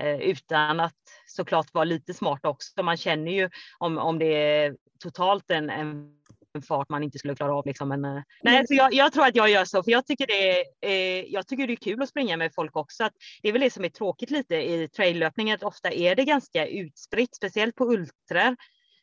eh, 0.00 0.16
utan 0.16 0.80
att 0.80 0.94
såklart 1.26 1.74
vara 1.74 1.84
lite 1.84 2.14
smart 2.14 2.44
också. 2.44 2.82
Man 2.82 2.96
känner 2.96 3.32
ju 3.32 3.50
om, 3.78 3.98
om 3.98 4.18
det 4.18 4.34
är 4.34 4.76
totalt 4.98 5.50
en 5.50 5.70
en 5.70 6.16
fart 6.62 6.88
man 6.88 7.02
inte 7.02 7.18
skulle 7.18 7.34
klara 7.34 7.54
av. 7.54 7.66
Liksom. 7.66 7.88
Men, 7.88 8.04
eh, 8.04 8.22
nej, 8.42 8.66
så 8.66 8.74
jag, 8.74 8.94
jag, 8.94 9.12
tror 9.12 9.26
att 9.26 9.36
jag 9.36 9.50
gör 9.50 9.64
så, 9.64 9.82
för 9.82 9.90
jag 9.90 10.06
tycker, 10.06 10.26
det 10.26 10.60
är, 10.60 10.64
eh, 10.80 11.24
jag 11.32 11.46
tycker 11.46 11.66
det 11.66 11.72
är 11.72 11.76
kul 11.76 12.02
att 12.02 12.08
springa 12.08 12.36
med 12.36 12.54
folk 12.54 12.76
också. 12.76 13.04
Att 13.04 13.12
det 13.42 13.48
är 13.48 13.52
väl 13.52 13.62
det 13.62 13.70
som 13.70 13.84
är 13.84 13.88
tråkigt 13.88 14.30
lite 14.30 14.56
i 14.56 14.88
traillöpning, 14.88 15.52
att 15.52 15.62
ofta 15.62 15.92
är 15.92 16.14
det 16.14 16.24
ganska 16.24 16.66
utspritt, 16.66 17.34
speciellt 17.34 17.74
på 17.74 17.84
ultrar. 17.84 18.56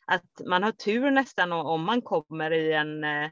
Att 0.06 0.48
man 0.48 0.64
har 0.64 0.72
tur 0.72 1.12
nästan 1.12 1.52
om 1.52 1.84
man 1.84 2.02
kommer 2.02 2.52
i 2.52 2.74
en, 2.74 3.04
eh, 3.04 3.30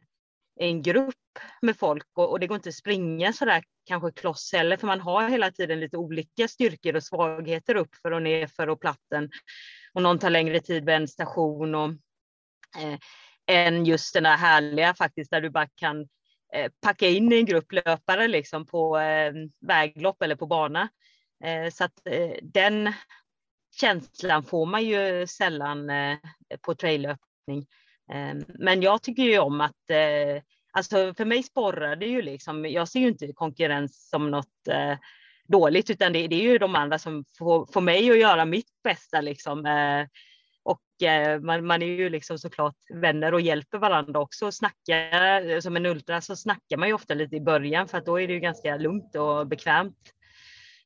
en 0.60 0.82
grupp 0.82 1.16
med 1.62 1.78
folk 1.78 2.08
och, 2.14 2.32
och 2.32 2.40
det 2.40 2.48
går 2.48 2.56
inte 2.56 2.70
att 2.70 2.76
springa 2.76 3.34
så 3.34 3.46
där 3.46 3.64
kanske 3.86 4.12
kloss 4.12 4.54
heller, 4.54 4.78
för 4.78 4.88
man 4.88 5.02
har 5.02 5.30
hela 5.30 5.52
tiden 5.52 5.80
lite 5.80 5.98
olika 5.98 6.48
styrkor 6.48 6.96
och 6.96 7.04
svagheter 7.04 7.76
upp 7.76 7.96
för 7.96 8.12
och 8.12 8.22
ner 8.22 8.48
för 8.48 8.70
och 8.70 8.82
platten. 8.82 9.30
Och 9.94 10.02
någon 10.02 10.20
tar 10.20 10.30
längre 10.30 10.60
tid 10.60 10.86
vid 10.86 10.96
en 10.96 11.08
station 11.08 11.76
och 11.76 11.90
eh, 12.82 13.00
än 13.48 13.86
just 13.86 14.14
den 14.14 14.26
här 14.26 14.38
härliga 14.38 14.94
faktiskt 14.94 15.32
där 15.32 15.42
du 15.42 15.50
bara 15.50 15.68
kan 15.76 16.02
eh, 16.54 16.72
packa 16.82 17.08
in 17.08 17.34
i 17.34 17.36
en 17.36 17.46
grupp 17.46 17.72
löpare 17.72 18.28
liksom 18.28 18.66
på 18.66 19.00
eh, 19.00 19.34
väglopp 19.62 20.22
eller 20.22 20.36
på 20.36 20.46
bana. 20.46 20.90
Eh, 21.44 21.72
så 21.72 21.84
att 21.84 22.08
eh, 22.08 22.36
den 22.42 22.94
känslan 23.80 24.44
får 24.44 24.66
man 24.66 24.86
ju 24.86 25.28
sällan 25.28 25.90
eh, 25.90 26.18
på 26.62 26.76
traillöpning. 26.76 27.68
Eh, 28.12 28.36
men 28.48 28.82
jag 28.82 29.04
tycker 29.04 29.24
ju 29.24 29.40
om 29.40 29.62
att 29.62 29.76
Alltså 30.74 31.14
för 31.14 31.26
mig 31.26 31.44
sporrar 31.44 31.96
det 31.96 32.06
ju 32.06 32.22
liksom, 32.22 32.66
jag 32.66 32.88
ser 32.88 33.00
ju 33.00 33.08
inte 33.08 33.34
konkurrens 33.34 34.10
som 34.10 34.32
något 34.32 34.48
dåligt, 35.48 35.90
utan 35.90 36.14
det, 36.14 36.28
det, 36.28 36.36
är 36.36 36.42
ju 36.42 36.58
de 36.58 36.76
andra 36.76 37.00
som 37.00 37.26
får, 37.38 37.66
får 37.74 37.82
mig 37.82 38.12
att 38.12 38.20
göra 38.20 38.46
mitt 38.46 38.84
bästa 38.84 39.22
liksom. 39.22 39.66
Och 40.64 41.04
eh, 41.04 41.40
man, 41.40 41.66
man, 41.66 41.82
är 41.82 41.86
ju 41.86 42.10
liksom 42.10 42.40
såklart 42.40 42.76
vänner 42.94 43.34
och 43.34 43.42
hjälper 43.42 43.78
varandra 43.78 44.20
också. 44.20 44.46
Och 44.46 44.54
snackar, 44.54 45.60
som 45.60 45.76
en 45.76 45.86
ultra 45.86 46.22
så 46.22 46.36
snackar 46.36 46.78
man 46.78 46.88
ju 46.88 46.94
ofta 46.94 47.14
lite 47.14 47.36
i 47.36 47.42
början 47.42 47.88
för 47.88 47.98
att 47.98 48.06
då 48.06 48.20
är 48.20 48.28
det 48.28 48.34
ju 48.34 48.40
ganska 48.40 48.78
lugnt 48.78 49.16
och 49.16 49.48
bekvämt. 49.48 50.14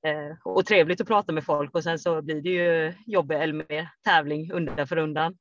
Eh, 0.06 0.38
och 0.46 0.66
trevligt 0.66 1.02
att 1.02 1.08
prata 1.08 1.32
med 1.32 1.44
folk 1.44 1.76
och 1.76 1.84
sen 1.84 2.00
så 2.00 2.22
blir 2.22 2.42
det 2.42 2.50
ju 2.50 2.94
jobb 3.06 3.32
eller 3.32 3.54
mer 3.54 3.90
tävling 4.04 4.52
undan 4.52 4.88
för 4.88 4.98
undan. 4.98 5.38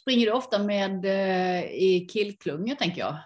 Springer 0.00 0.26
du 0.26 0.32
ofta 0.32 0.58
med 0.58 1.04
eh, 1.04 1.64
i 1.64 2.08
killklungor 2.12 2.74
tänker 2.74 3.00
jag? 3.00 3.16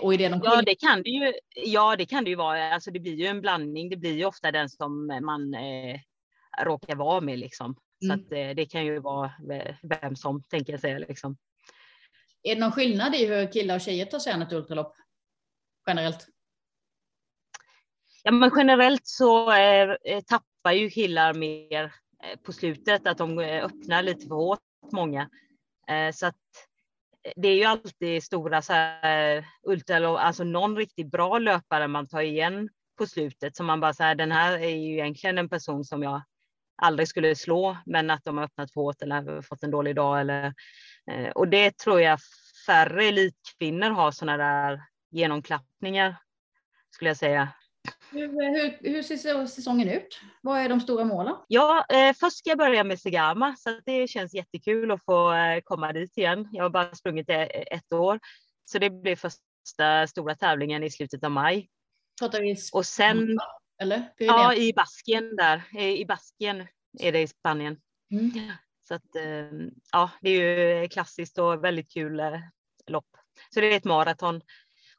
och 0.00 0.14
är 0.14 0.18
det 0.18 0.28
någon 0.28 0.40
ja, 0.44 0.62
det 0.62 0.74
kan 0.74 1.02
det 1.02 1.10
ju. 1.10 1.32
Ja, 1.54 1.96
det 1.96 2.06
kan 2.06 2.24
det 2.24 2.30
ju 2.30 2.36
vara. 2.36 2.74
Alltså, 2.74 2.90
det 2.90 3.00
blir 3.00 3.14
ju 3.14 3.26
en 3.26 3.40
blandning. 3.40 3.88
Det 3.88 3.96
blir 3.96 4.16
ju 4.16 4.24
ofta 4.24 4.52
den 4.52 4.68
som 4.68 5.06
man 5.06 5.54
råkar 6.62 6.96
vara 6.96 7.20
med 7.20 7.38
liksom. 7.38 7.76
Mm. 8.04 8.18
Så 8.18 8.24
att 8.24 8.32
eh, 8.32 8.54
det 8.54 8.66
kan 8.66 8.84
ju 8.84 8.98
vara 8.98 9.32
vem 9.82 10.16
som 10.16 10.42
tänker 10.42 10.72
jag 10.72 10.80
säga 10.80 10.98
liksom. 10.98 11.36
Är 12.42 12.54
det 12.54 12.60
någon 12.60 12.72
skillnad 12.72 13.14
i 13.14 13.26
hur 13.26 13.52
killar 13.52 13.74
och 13.74 13.80
tjejer 13.80 14.06
tar 14.06 14.18
sig 14.18 14.32
an 14.32 14.42
ett 14.42 14.52
ultralopp? 14.52 14.94
Generellt? 15.86 16.26
Ja, 18.22 18.32
men 18.32 18.50
generellt 18.56 19.06
så 19.06 19.52
eh, 19.52 19.90
eh 20.04 20.20
tappar 20.26 20.72
ju 20.72 20.90
killar 20.90 21.34
mer 21.34 21.84
eh, 22.24 22.38
på 22.42 22.52
slutet, 22.52 23.06
att 23.06 23.18
de 23.18 23.38
öppnar 23.38 24.02
lite 24.02 24.26
för 24.26 24.34
hårt, 24.34 24.58
många. 24.92 25.30
Eh, 25.88 26.12
så 26.12 26.26
att 26.26 26.36
det 27.36 27.48
är 27.48 27.54
ju 27.54 27.64
alltid 27.64 28.22
stora 28.22 28.62
så 28.62 28.72
här, 28.72 29.46
ultra, 29.62 30.18
alltså 30.18 30.44
någon 30.44 30.76
riktigt 30.76 31.10
bra 31.10 31.38
löpare 31.38 31.88
man 31.88 32.08
tar 32.08 32.20
igen 32.20 32.68
på 32.98 33.06
slutet 33.06 33.56
som 33.56 33.66
man 33.66 33.80
bara 33.80 33.94
så 33.94 34.02
här, 34.02 34.14
den 34.14 34.32
här 34.32 34.58
är 34.58 34.76
ju 34.76 34.92
egentligen 34.92 35.38
en 35.38 35.48
person 35.48 35.84
som 35.84 36.02
jag 36.02 36.22
aldrig 36.80 37.08
skulle 37.08 37.36
slå, 37.36 37.76
men 37.86 38.10
att 38.10 38.24
de 38.24 38.36
har 38.36 38.44
öppnat 38.44 38.72
för 38.72 38.80
hårt 38.80 39.02
eller 39.02 39.42
fått 39.42 39.62
en 39.62 39.70
dålig 39.70 39.96
dag. 39.96 40.20
Eller, 40.20 40.54
eh, 41.10 41.30
och 41.34 41.48
det 41.48 41.78
tror 41.78 42.00
jag 42.00 42.18
färre 42.66 43.04
elitkvinnor 43.04 43.90
har 43.90 44.10
sådana 44.10 44.36
där 44.36 44.82
genomklappningar, 45.10 46.16
skulle 46.90 47.10
jag 47.10 47.16
säga. 47.16 47.48
Hur, 48.10 48.28
hur, 48.28 48.92
hur, 48.92 49.02
ser 49.02 49.46
säsongen 49.46 49.88
ut? 49.88 50.20
Vad 50.42 50.60
är 50.60 50.68
de 50.68 50.80
stora 50.80 51.04
målen? 51.04 51.34
Ja, 51.48 51.86
eh, 51.88 52.14
först 52.20 52.38
ska 52.38 52.50
jag 52.50 52.58
börja 52.58 52.84
med 52.84 53.00
Segama, 53.00 53.56
så 53.56 53.80
det 53.84 54.08
känns 54.08 54.34
jättekul 54.34 54.90
att 54.90 55.04
få 55.04 55.32
eh, 55.32 55.60
komma 55.64 55.92
dit 55.92 56.18
igen. 56.18 56.48
Jag 56.52 56.64
har 56.64 56.70
bara 56.70 56.94
sprungit 56.94 57.26
ett 57.28 57.92
år, 57.92 58.20
så 58.64 58.78
det 58.78 58.90
blir 58.90 59.16
första 59.16 60.06
stora 60.06 60.34
tävlingen 60.34 60.82
i 60.82 60.90
slutet 60.90 61.24
av 61.24 61.30
maj. 61.30 61.68
Pratar 62.20 62.40
vi 62.40 62.56
och 62.72 62.86
sen, 62.86 63.38
eller? 63.80 64.12
Ja, 64.16 64.54
i 64.54 64.72
Baskien 64.72 65.36
där. 65.36 65.78
I 65.78 66.04
Baskien 66.04 66.66
är 66.98 67.12
det 67.12 67.20
i 67.20 67.26
Spanien. 67.26 67.80
Mm. 68.10 68.30
Så 68.88 68.94
att, 68.94 69.16
eh, 69.16 69.50
ja, 69.92 70.10
det 70.20 70.30
är 70.30 70.80
ju 70.80 70.88
klassiskt 70.88 71.38
och 71.38 71.64
väldigt 71.64 71.92
kul 71.92 72.20
eh, 72.20 72.40
lopp. 72.86 73.16
Så 73.54 73.60
det 73.60 73.66
är 73.72 73.76
ett 73.76 73.84
maraton. 73.84 74.42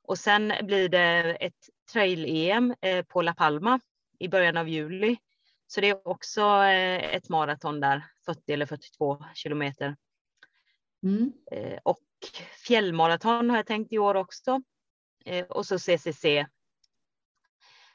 Och 0.03 0.17
sen 0.17 0.53
blir 0.63 0.89
det 0.89 1.37
ett 1.39 1.69
trail-EM 1.93 2.75
eh, 2.81 3.05
på 3.05 3.21
La 3.21 3.33
Palma 3.33 3.79
i 4.19 4.27
början 4.27 4.57
av 4.57 4.69
juli 4.69 5.17
Så 5.67 5.81
det 5.81 5.89
är 5.89 6.07
också 6.07 6.63
ett 6.63 7.29
maraton 7.29 7.79
där, 7.79 8.05
40 8.25 8.53
eller 8.53 8.65
42 8.65 9.25
kilometer. 9.35 9.95
Mm. 11.03 11.33
Och 11.83 12.03
fjällmaraton 12.67 13.49
har 13.49 13.57
jag 13.57 13.65
tänkt 13.65 13.93
i 13.93 13.97
år 13.97 14.15
också. 14.15 14.61
Och 15.49 15.65
så 15.65 15.79
CCC. 15.79 16.25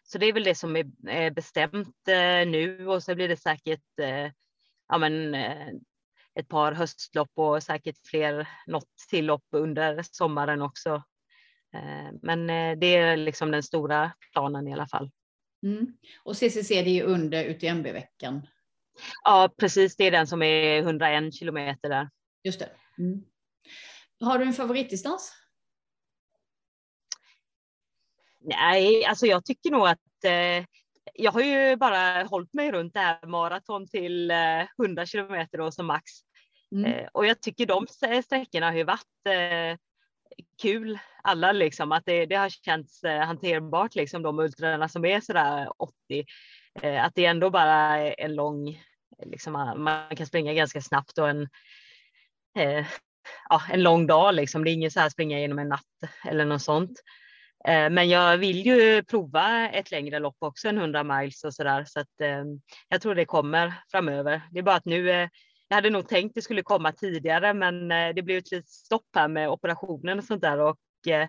Så 0.06 0.18
det 0.18 0.26
är 0.26 0.32
väl 0.32 0.44
det 0.44 0.54
som 0.54 0.76
är 1.08 1.30
bestämt 1.30 1.96
nu 2.46 2.86
och 2.88 3.02
så 3.02 3.14
blir 3.14 3.28
det 3.28 3.36
säkert 3.36 3.84
ja, 4.88 4.98
men, 4.98 5.34
ett 6.34 6.48
par 6.48 6.72
höstlopp 6.72 7.30
och 7.34 7.62
säkert 7.62 7.96
fler, 8.06 8.48
något 8.66 8.88
till 9.10 9.26
lopp 9.26 9.44
under 9.50 10.02
sommaren 10.02 10.62
också. 10.62 11.02
Men 12.22 12.46
det 12.80 12.96
är 12.96 13.16
liksom 13.16 13.50
den 13.50 13.62
stora 13.62 14.12
planen 14.32 14.68
i 14.68 14.72
alla 14.72 14.86
fall. 14.86 15.10
Mm. 15.62 15.86
Och 16.22 16.36
CCC 16.36 16.68
det 16.68 16.74
är 16.74 16.94
ju 16.94 17.02
under 17.02 17.44
UTMB-veckan. 17.44 18.46
Ja, 19.24 19.54
precis. 19.58 19.96
Det 19.96 20.04
är 20.04 20.10
den 20.10 20.26
som 20.26 20.42
är 20.42 20.78
101 20.78 21.34
kilometer 21.34 21.88
där. 21.88 22.10
Just 22.44 22.58
det. 22.58 22.70
Mm. 22.98 23.24
Har 24.20 24.38
du 24.38 24.44
en 24.44 24.52
favoritdistans? 24.52 25.32
Nej, 28.46 29.04
alltså 29.04 29.26
jag 29.26 29.44
tycker 29.44 29.70
nog 29.70 29.86
att 29.86 30.24
eh, 30.24 30.64
jag 31.14 31.32
har 31.32 31.40
ju 31.40 31.76
bara 31.76 32.22
hållit 32.22 32.54
mig 32.54 32.72
runt 32.72 32.94
det 32.94 33.00
här 33.00 33.26
maraton 33.26 33.88
till 33.88 34.30
eh, 34.30 34.66
100 34.82 35.06
kilometer 35.06 35.58
då 35.58 35.70
som 35.70 35.86
max. 35.86 36.04
Mm. 36.72 36.92
Eh, 36.92 37.08
och 37.12 37.26
jag 37.26 37.40
tycker 37.40 37.66
de 37.66 37.86
sträckorna 38.22 38.66
har 38.66 38.76
ju 38.76 38.84
varit 38.84 39.26
eh, 39.28 39.78
kul 40.62 40.98
alla 41.22 41.52
liksom 41.52 41.92
att 41.92 42.06
det, 42.06 42.26
det 42.26 42.34
har 42.34 42.48
känts 42.48 43.04
eh, 43.04 43.26
hanterbart 43.26 43.94
liksom 43.94 44.22
de 44.22 44.38
ultrarna 44.38 44.88
som 44.88 45.04
är 45.04 45.20
sådär 45.20 45.68
80. 45.76 45.94
Eh, 46.82 47.04
att 47.04 47.14
det 47.14 47.24
ändå 47.24 47.50
bara 47.50 47.98
är 47.98 48.14
en 48.18 48.34
lång, 48.34 48.82
liksom 49.24 49.52
man 49.76 50.16
kan 50.16 50.26
springa 50.26 50.54
ganska 50.54 50.80
snabbt 50.80 51.18
och 51.18 51.28
en 51.28 51.48
ja, 53.48 53.62
en 53.70 53.82
lång 53.82 54.06
dag 54.06 54.34
liksom. 54.34 54.64
Det 54.64 54.70
är 54.70 54.72
inget 54.72 54.92
så 54.92 55.00
här 55.00 55.08
springa 55.08 55.40
genom 55.40 55.58
en 55.58 55.68
natt 55.68 55.82
eller 56.24 56.44
något 56.44 56.62
sånt. 56.62 57.00
Eh, 57.66 57.90
men 57.90 58.08
jag 58.08 58.38
vill 58.38 58.66
ju 58.66 59.02
prova 59.02 59.68
ett 59.68 59.90
längre 59.90 60.18
lopp 60.18 60.36
också, 60.38 60.68
en 60.68 60.78
100 60.78 61.04
miles 61.04 61.44
och 61.44 61.54
så 61.54 61.64
där. 61.64 61.84
Så 61.84 62.00
att 62.00 62.20
eh, 62.20 62.44
jag 62.88 63.00
tror 63.00 63.14
det 63.14 63.24
kommer 63.24 63.74
framöver. 63.90 64.42
Det 64.50 64.58
är 64.58 64.62
bara 64.62 64.76
att 64.76 64.84
nu 64.84 65.10
eh, 65.10 65.28
jag 65.68 65.76
hade 65.76 65.90
nog 65.90 66.08
tänkt 66.08 66.34
det 66.34 66.42
skulle 66.42 66.62
komma 66.62 66.92
tidigare, 66.92 67.54
men 67.54 67.92
eh, 67.92 68.14
det 68.14 68.22
blev 68.22 68.38
ett 68.38 68.52
litet 68.52 68.68
stopp 68.68 69.06
här 69.14 69.28
med 69.28 69.48
operationen 69.48 70.18
och 70.18 70.24
sånt 70.24 70.42
där 70.42 70.58
och 70.60 71.08
eh, 71.08 71.28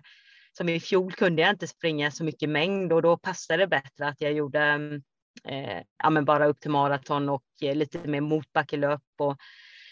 som 0.52 0.68
i 0.68 0.80
fjol 0.80 1.12
kunde 1.12 1.42
jag 1.42 1.50
inte 1.50 1.68
springa 1.68 2.10
så 2.10 2.24
mycket 2.24 2.48
mängd 2.48 2.92
och 2.92 3.02
då 3.02 3.16
passade 3.16 3.62
det 3.62 3.66
bättre 3.66 4.08
att 4.08 4.20
jag 4.20 4.32
gjorde 4.32 4.60
eh, 5.48 5.82
ja, 6.02 6.10
men 6.10 6.24
bara 6.24 6.46
upp 6.46 6.60
till 6.60 6.70
maraton 6.70 7.28
och 7.28 7.44
eh, 7.62 7.74
lite 7.74 7.98
mer 7.98 8.20
motbackelöp 8.20 9.02
och 9.18 9.36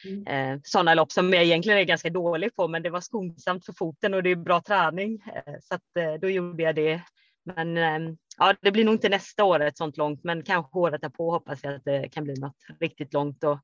mm. 0.05 0.27
eh, 0.27 0.61
sådana 0.65 0.95
lopp 0.95 1.13
som 1.13 1.33
jag 1.33 1.45
egentligen 1.45 1.79
är 1.79 1.85
ganska 1.85 2.11
dålig 2.11 2.57
på, 2.57 2.69
men 2.69 2.83
det 2.83 2.91
var 2.91 3.01
skonsamt 3.01 3.67
för 3.67 3.73
foten 3.73 4.15
och 4.15 4.23
det 4.23 4.31
är 4.31 4.37
bra 4.37 4.61
träning. 4.61 5.23
Eh, 5.35 5.55
så 5.63 5.75
att, 5.75 5.97
eh, 5.99 6.15
då 6.21 6.31
gjorde 6.31 6.63
jag 6.63 6.75
det. 6.75 7.03
Men 7.45 7.77
ehm, 7.77 8.17
ja, 8.39 8.55
det 8.63 8.73
blir 8.73 8.85
nog 8.85 8.95
inte 8.95 9.09
nästa 9.09 9.45
år 9.45 9.61
ett 9.61 9.77
sånt 9.77 9.97
långt, 9.97 10.25
men 10.25 10.43
kanske 10.43 10.79
året 10.79 11.01
därpå 11.01 11.31
hoppas 11.31 11.65
jag 11.65 11.75
att 11.75 11.85
det 11.85 12.09
kan 12.09 12.25
bli 12.25 12.35
något 12.35 12.57
riktigt 12.81 13.13
långt. 13.13 13.45
Och 13.45 13.59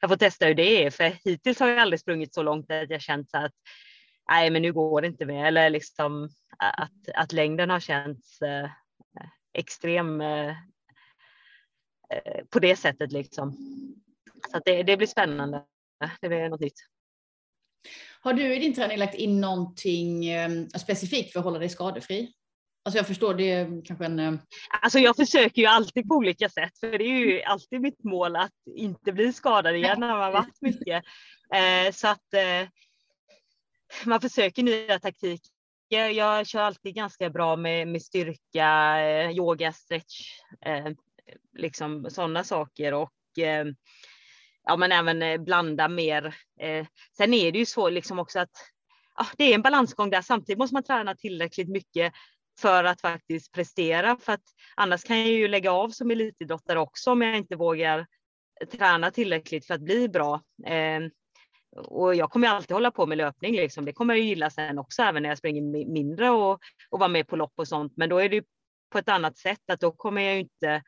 jag 0.00 0.10
får 0.10 0.16
testa 0.16 0.46
hur 0.46 0.54
det 0.54 0.84
är, 0.84 0.90
för 0.90 1.12
hittills 1.24 1.60
har 1.60 1.68
jag 1.68 1.78
aldrig 1.78 2.00
sprungit 2.00 2.34
så 2.34 2.42
långt 2.42 2.70
att 2.70 2.90
jag 2.90 3.00
känt 3.00 3.30
så 3.30 3.38
att 3.38 3.52
nej, 4.28 4.50
men 4.50 4.62
nu 4.62 4.72
går 4.72 5.00
det 5.00 5.06
inte 5.06 5.26
mer, 5.26 5.44
eller 5.46 5.70
liksom 5.70 6.28
att, 6.58 7.08
att 7.14 7.32
längden 7.32 7.70
har 7.70 7.80
känts 7.80 8.42
eh, 8.42 8.70
extrem 9.52 10.20
eh, 10.20 10.48
eh 12.10 12.44
på 12.50 12.58
det 12.58 12.76
sättet 12.76 13.12
liksom. 13.12 13.56
Så 14.52 14.60
det, 14.64 14.82
det 14.82 14.96
blir 14.96 15.06
spännande. 15.06 15.64
Det 16.20 16.28
blir 16.28 16.48
något 16.48 16.60
nytt. 16.60 16.74
Har 18.20 18.32
du 18.32 18.54
i 18.54 18.58
din 18.58 18.74
träning 18.74 18.98
lagt 18.98 19.14
in 19.14 19.40
någonting 19.40 20.26
eh, 20.26 20.50
specifikt 20.78 21.32
för 21.32 21.38
att 21.38 21.44
hålla 21.44 21.58
dig 21.58 21.68
skadefri? 21.68 22.32
Alltså 22.84 22.98
jag 22.98 23.06
förstår, 23.06 23.34
det 23.34 23.50
är 23.50 23.84
kanske 23.84 24.04
en... 24.04 24.18
Eh, 24.18 24.34
alltså 24.82 24.98
jag 24.98 25.16
försöker 25.16 25.62
ju 25.62 25.68
alltid 25.68 26.08
på 26.08 26.14
olika 26.14 26.48
sätt, 26.48 26.78
för 26.80 26.98
det 26.98 27.04
är 27.04 27.18
ju 27.18 27.42
alltid 27.42 27.80
mitt 27.80 28.04
mål 28.04 28.36
att 28.36 28.52
inte 28.76 29.12
bli 29.12 29.32
skadad 29.32 29.76
igen 29.76 30.00
när 30.00 30.16
man 30.16 30.32
varit 30.32 30.60
mycket. 30.60 31.04
Eh, 31.54 31.92
så 31.92 32.08
att 32.08 32.34
man 34.04 34.20
försöker 34.20 34.62
nya 34.62 34.98
taktiker. 34.98 35.50
Jag 35.88 36.46
kör 36.46 36.60
alltid 36.60 36.94
ganska 36.94 37.30
bra 37.30 37.56
med, 37.56 37.88
med 37.88 38.02
styrka, 38.02 38.98
yoga, 39.32 39.72
stretch, 39.72 40.40
liksom 41.58 42.10
sådana 42.10 42.44
saker 42.44 42.94
och 42.94 43.12
ja, 44.66 44.76
men 44.76 44.92
även 44.92 45.22
eh, 45.22 45.40
blanda 45.40 45.88
mer. 45.88 46.36
Eh, 46.60 46.86
sen 47.16 47.34
är 47.34 47.52
det 47.52 47.58
ju 47.58 47.66
så 47.66 47.88
liksom 47.88 48.18
också 48.18 48.38
att 48.38 48.50
ja, 49.16 49.26
det 49.36 49.44
är 49.44 49.54
en 49.54 49.62
balansgång 49.62 50.10
där. 50.10 50.22
Samtidigt 50.22 50.58
måste 50.58 50.74
man 50.74 50.82
träna 50.82 51.14
tillräckligt 51.14 51.68
mycket 51.68 52.12
för 52.60 52.84
att 52.84 53.00
faktiskt 53.00 53.52
prestera. 53.52 54.16
För 54.16 54.32
att 54.32 54.44
annars 54.76 55.04
kan 55.04 55.18
jag 55.18 55.28
ju 55.28 55.48
lägga 55.48 55.72
av 55.72 55.88
som 55.88 56.10
elitidrottare 56.10 56.78
också 56.78 57.12
om 57.12 57.22
jag 57.22 57.36
inte 57.36 57.56
vågar 57.56 58.06
träna 58.72 59.10
tillräckligt 59.10 59.66
för 59.66 59.74
att 59.74 59.80
bli 59.80 60.08
bra. 60.08 60.42
Ehm, 60.66 61.10
och 61.76 62.14
jag 62.14 62.30
kommer 62.30 62.48
alltid 62.48 62.74
hålla 62.74 62.90
på 62.90 63.06
med 63.06 63.18
löpning, 63.18 63.56
liksom. 63.56 63.84
det 63.84 63.92
kommer 63.92 64.14
jag 64.14 64.24
gilla 64.24 64.50
sen 64.50 64.78
också, 64.78 65.02
även 65.02 65.22
när 65.22 65.28
jag 65.28 65.38
springer 65.38 65.62
mindre 65.92 66.30
och, 66.30 66.60
och 66.90 66.98
vara 66.98 67.08
med 67.08 67.28
på 67.28 67.36
lopp 67.36 67.52
och 67.56 67.68
sånt. 67.68 67.92
Men 67.96 68.08
då 68.08 68.18
är 68.18 68.28
det 68.28 68.44
på 68.92 68.98
ett 68.98 69.08
annat 69.08 69.38
sätt, 69.38 69.70
att 69.70 69.80
då 69.80 69.92
kommer 69.92 70.22
jag 70.22 70.38
inte 70.38 70.82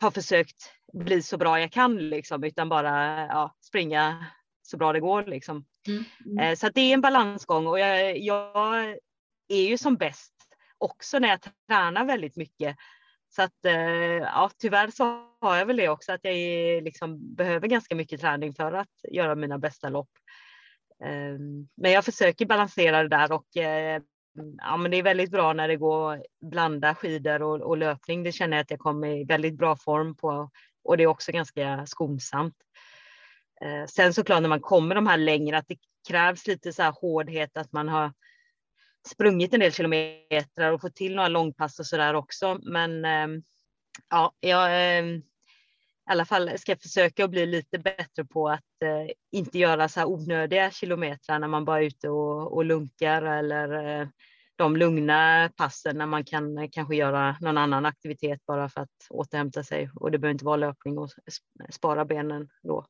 ha 0.00 0.10
försökt 0.10 0.72
bli 0.92 1.22
så 1.22 1.36
bra 1.36 1.60
jag 1.60 1.72
kan, 1.72 1.96
liksom, 1.96 2.44
utan 2.44 2.68
bara 2.68 3.26
ja, 3.26 3.56
springa 3.60 4.26
så 4.62 4.76
bra 4.76 4.92
det 4.92 5.00
går. 5.00 5.22
Liksom. 5.22 5.64
Mm. 5.88 6.04
Mm. 6.26 6.38
Eh, 6.38 6.56
så 6.56 6.68
det 6.68 6.80
är 6.80 6.94
en 6.94 7.00
balansgång 7.00 7.66
och 7.66 7.78
jag, 7.78 8.18
jag 8.18 8.84
är 9.48 9.68
ju 9.68 9.78
som 9.78 9.96
bäst 9.96 10.32
också 10.78 11.18
när 11.18 11.28
jag 11.28 11.38
tränar 11.68 12.04
väldigt 12.04 12.36
mycket. 12.36 12.76
Så 13.28 13.42
att 13.42 13.64
eh, 13.64 13.74
ja, 13.74 14.50
tyvärr 14.58 14.90
så 14.90 15.04
har 15.40 15.56
jag 15.56 15.66
väl 15.66 15.76
det 15.76 15.88
också 15.88 16.12
att 16.12 16.20
jag 16.22 16.34
är, 16.34 16.80
liksom, 16.82 17.34
behöver 17.34 17.68
ganska 17.68 17.94
mycket 17.94 18.20
träning 18.20 18.54
för 18.54 18.72
att 18.72 18.88
göra 19.12 19.34
mina 19.34 19.58
bästa 19.58 19.88
lopp. 19.88 20.10
Ehm, 21.04 21.68
men 21.74 21.92
jag 21.92 22.04
försöker 22.04 22.46
balansera 22.46 23.02
det 23.02 23.08
där 23.08 23.32
och 23.32 23.56
eh, 23.56 24.02
ja, 24.58 24.76
men 24.76 24.90
det 24.90 24.96
är 24.96 25.02
väldigt 25.02 25.30
bra 25.30 25.52
när 25.52 25.68
det 25.68 25.76
går 25.76 26.12
att 26.12 26.22
blanda 26.40 26.94
skidor 26.94 27.42
och, 27.42 27.60
och 27.60 27.76
löpning. 27.76 28.22
Det 28.22 28.32
känner 28.32 28.56
jag 28.56 28.62
att 28.62 28.70
jag 28.70 28.80
kommer 28.80 29.08
i 29.08 29.24
väldigt 29.24 29.58
bra 29.58 29.76
form 29.76 30.16
på 30.16 30.50
och 30.84 30.96
det 30.96 31.02
är 31.02 31.06
också 31.06 31.32
ganska 31.32 31.86
skonsamt. 31.86 32.54
Eh, 33.60 33.86
sen 33.86 34.14
såklart 34.14 34.42
när 34.42 34.48
man 34.48 34.60
kommer 34.60 34.94
de 34.94 35.06
här 35.06 35.16
längre 35.16 35.58
att 35.58 35.68
det 35.68 35.78
krävs 36.08 36.46
lite 36.46 36.72
så 36.72 36.82
här 36.82 36.94
hårdhet 37.00 37.56
att 37.56 37.72
man 37.72 37.88
har 37.88 38.12
sprungit 39.08 39.54
en 39.54 39.60
del 39.60 39.72
kilometer 39.72 40.72
och 40.72 40.80
fått 40.80 40.96
till 40.96 41.14
några 41.14 41.28
långpass 41.28 41.78
och 41.78 41.86
så 41.86 41.96
där 41.96 42.14
också. 42.14 42.58
Men 42.62 43.04
eh, 43.04 43.42
ja, 44.10 44.32
jag 44.40 44.98
eh, 44.98 45.04
i 46.08 46.12
alla 46.12 46.24
fall 46.24 46.58
ska 46.58 46.76
försöka 46.76 47.24
att 47.24 47.30
bli 47.30 47.46
lite 47.46 47.78
bättre 47.78 48.24
på 48.24 48.48
att 48.48 48.82
eh, 48.84 49.12
inte 49.32 49.58
göra 49.58 49.88
så 49.88 50.00
här 50.00 50.06
onödiga 50.06 50.70
kilometrar 50.70 51.38
när 51.38 51.48
man 51.48 51.64
bara 51.64 51.78
är 51.80 51.86
ute 51.86 52.08
och, 52.08 52.52
och 52.56 52.64
lunkar 52.64 53.22
eller 53.22 54.00
eh, 54.00 54.08
de 54.56 54.76
lugna 54.76 55.50
passen 55.56 55.98
när 55.98 56.06
man 56.06 56.24
kan 56.24 56.58
eh, 56.58 56.68
kanske 56.72 56.96
göra 56.96 57.36
någon 57.40 57.58
annan 57.58 57.86
aktivitet 57.86 58.46
bara 58.46 58.68
för 58.68 58.80
att 58.80 59.06
återhämta 59.10 59.64
sig 59.64 59.90
och 59.94 60.10
det 60.10 60.18
behöver 60.18 60.32
inte 60.32 60.44
vara 60.44 60.56
löpning 60.56 60.98
och 60.98 61.10
spara 61.70 62.04
benen 62.04 62.48
då. 62.62 62.86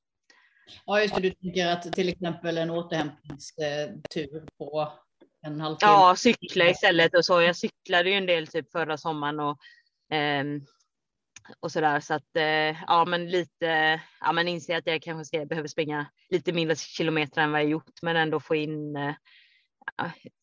Ja, 0.87 1.01
just 1.01 1.15
det. 1.15 1.21
Du 1.21 1.31
tänker 1.31 1.67
att 1.67 1.93
till 1.93 2.09
exempel 2.09 2.59
en 2.59 2.71
återhämtningstur 2.71 4.45
på 4.59 4.93
en 5.43 5.61
halvtimme? 5.61 5.93
Ja, 5.93 6.15
cykla 6.17 6.71
istället 6.71 7.15
och 7.15 7.25
så. 7.25 7.41
Jag 7.41 7.57
cyklade 7.57 8.11
ju 8.11 8.17
en 8.17 8.27
del 8.27 8.47
typ 8.47 8.73
förra 8.73 8.97
sommaren 8.97 9.41
och 9.41 9.59
eh, 10.17 10.45
och 11.61 11.73
så 11.73 11.81
där 11.81 12.01
så 12.01 12.15
att 12.15 12.37
eh, 12.37 12.83
ja, 12.87 13.05
men 13.05 13.31
lite. 13.31 14.01
Ja, 14.21 14.33
men 14.33 14.49
inser 14.49 14.79
att 14.79 14.87
jag 14.87 15.03
kanske 15.03 15.25
ska, 15.25 15.47
behöver 15.47 15.69
springa 15.69 16.07
lite 16.31 16.53
mindre 16.53 16.77
kilometer 16.77 17.43
än 17.43 17.53
vad 17.53 17.61
jag 17.61 17.71
gjort, 17.71 18.03
men 18.03 18.17
ändå 18.17 18.41
få 18.41 18.55
in 18.55 18.97
eh, 18.97 19.15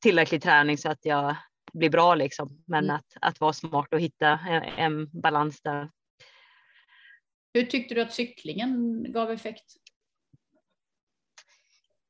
tillräcklig 0.02 0.42
träning 0.42 0.78
så 0.78 0.90
att 0.90 1.06
jag 1.06 1.36
blir 1.74 1.90
bra 1.90 2.16
liksom. 2.16 2.64
Men 2.68 2.84
mm. 2.84 2.96
att, 2.96 3.18
att 3.22 3.40
vara 3.40 3.54
smart 3.54 3.94
och 3.94 4.00
hitta 4.00 4.28
en, 4.28 4.64
en 4.64 5.22
balans 5.22 5.62
där. 5.62 5.90
Hur 7.54 7.64
tyckte 7.64 7.96
du 7.96 8.02
att 8.02 8.14
cyklingen 8.14 9.06
gav 9.10 9.32
effekt? 9.32 9.83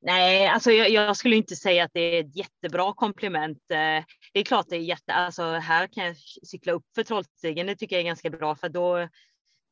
Nej, 0.06 0.48
alltså 0.48 0.72
jag, 0.72 0.90
jag, 0.90 1.18
skulle 1.18 1.36
inte 1.36 1.56
säga 1.56 1.84
att 1.84 1.92
det 1.94 2.00
är 2.00 2.24
ett 2.24 2.36
jättebra 2.36 2.94
komplement. 2.94 3.58
Eh, 3.58 4.04
det 4.34 4.40
är 4.40 4.44
klart 4.44 4.66
det 4.70 4.76
är 4.76 4.80
jätte, 4.80 5.14
alltså 5.14 5.44
här 5.44 5.88
kan 5.88 6.06
jag 6.06 6.18
cykla 6.48 6.74
upp 6.74 6.86
för 6.96 7.04
Trollstigen. 7.04 7.68
Det 7.68 7.76
tycker 7.76 7.96
jag 7.96 8.02
är 8.02 8.06
ganska 8.06 8.30
bra 8.30 8.56
för 8.56 8.70
då 8.70 9.10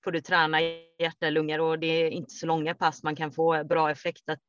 får 0.03 0.11
du 0.11 0.21
träna 0.21 0.61
hjärta, 0.61 1.25
och 1.25 1.31
lungor 1.31 1.61
och 1.61 1.79
det 1.79 1.87
är 1.87 2.09
inte 2.09 2.33
så 2.33 2.45
långa 2.45 2.75
pass. 2.75 3.03
Man 3.03 3.15
kan 3.15 3.31
få 3.31 3.63
bra 3.63 3.91
effekt 3.91 4.29
att 4.29 4.39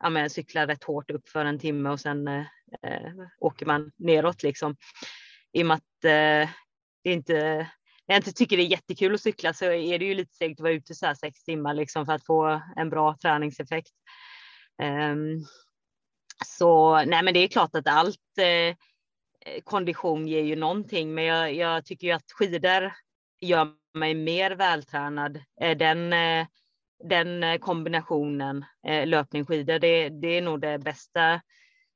ja, 0.00 0.10
men, 0.10 0.30
cykla 0.30 0.66
rätt 0.66 0.84
hårt 0.84 1.10
upp 1.10 1.28
för 1.28 1.44
en 1.44 1.58
timme 1.58 1.90
och 1.90 2.00
sen 2.00 2.28
eh, 2.28 2.44
eh 2.82 3.12
åker 3.38 3.66
man 3.66 3.92
neråt 3.96 4.42
liksom. 4.42 4.76
I 5.52 5.62
och 5.62 5.66
med 5.66 5.74
att 5.74 6.04
eh, 6.04 6.50
det 7.04 7.10
är 7.10 7.12
inte 7.12 7.70
jag 8.06 8.18
inte 8.18 8.32
tycker 8.32 8.56
det 8.56 8.62
är 8.62 8.66
jättekul 8.66 9.14
att 9.14 9.20
cykla 9.20 9.52
så 9.52 9.64
är 9.64 9.98
det 9.98 10.04
ju 10.04 10.14
lite 10.14 10.34
segt 10.34 10.60
att 10.60 10.62
vara 10.62 10.72
ute 10.72 10.94
så 10.94 11.06
här 11.06 11.14
sex 11.14 11.44
timmar 11.44 11.74
liksom 11.74 12.06
för 12.06 12.12
att 12.12 12.26
få 12.26 12.62
en 12.76 12.90
bra 12.90 13.16
träningseffekt. 13.22 13.92
Um, 14.82 15.46
så 16.46 16.96
nej, 17.04 17.22
men 17.22 17.34
det 17.34 17.40
är 17.40 17.48
klart 17.48 17.76
att 17.76 17.88
allt 17.88 18.38
eh, 18.38 18.76
kondition 19.64 20.28
ger 20.28 20.42
ju 20.42 20.56
någonting, 20.56 21.14
men 21.14 21.24
jag, 21.24 21.54
jag, 21.54 21.84
tycker 21.84 22.06
ju 22.06 22.12
att 22.12 22.32
skidor 22.32 22.92
gör 23.40 23.68
mig 23.94 24.14
mer 24.14 24.50
vältränad. 24.50 25.40
Eh, 25.60 25.76
den, 25.76 26.12
eh, 26.12 26.46
den 27.04 27.42
eh, 27.42 27.58
kombinationen 27.58 28.64
eh, 28.86 29.06
löpning 29.06 29.46
skidor, 29.46 29.78
det, 29.78 30.08
det 30.08 30.28
är 30.28 30.42
nog 30.42 30.60
det 30.60 30.78
bästa 30.78 31.40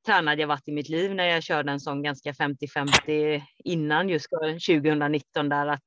tränad 0.06 0.40
jag 0.40 0.46
varit 0.46 0.68
i 0.68 0.72
mitt 0.72 0.88
liv 0.88 1.14
när 1.14 1.24
jag 1.24 1.42
körde 1.42 1.72
en 1.72 1.80
sån 1.80 2.02
ganska 2.02 2.32
50-50 2.32 3.42
innan 3.64 4.08
just 4.08 4.28
2019 4.66 5.48
där 5.48 5.66
att 5.66 5.82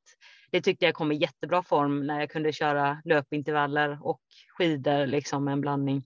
det 0.51 0.61
tyckte 0.61 0.85
jag 0.85 0.95
kom 0.95 1.11
i 1.11 1.15
jättebra 1.15 1.63
form 1.63 2.07
när 2.07 2.19
jag 2.19 2.29
kunde 2.29 2.53
köra 2.53 3.01
löpintervaller 3.05 4.07
och 4.07 4.21
skidor 4.57 5.05
liksom 5.05 5.47
en 5.47 5.61
blandning. 5.61 6.03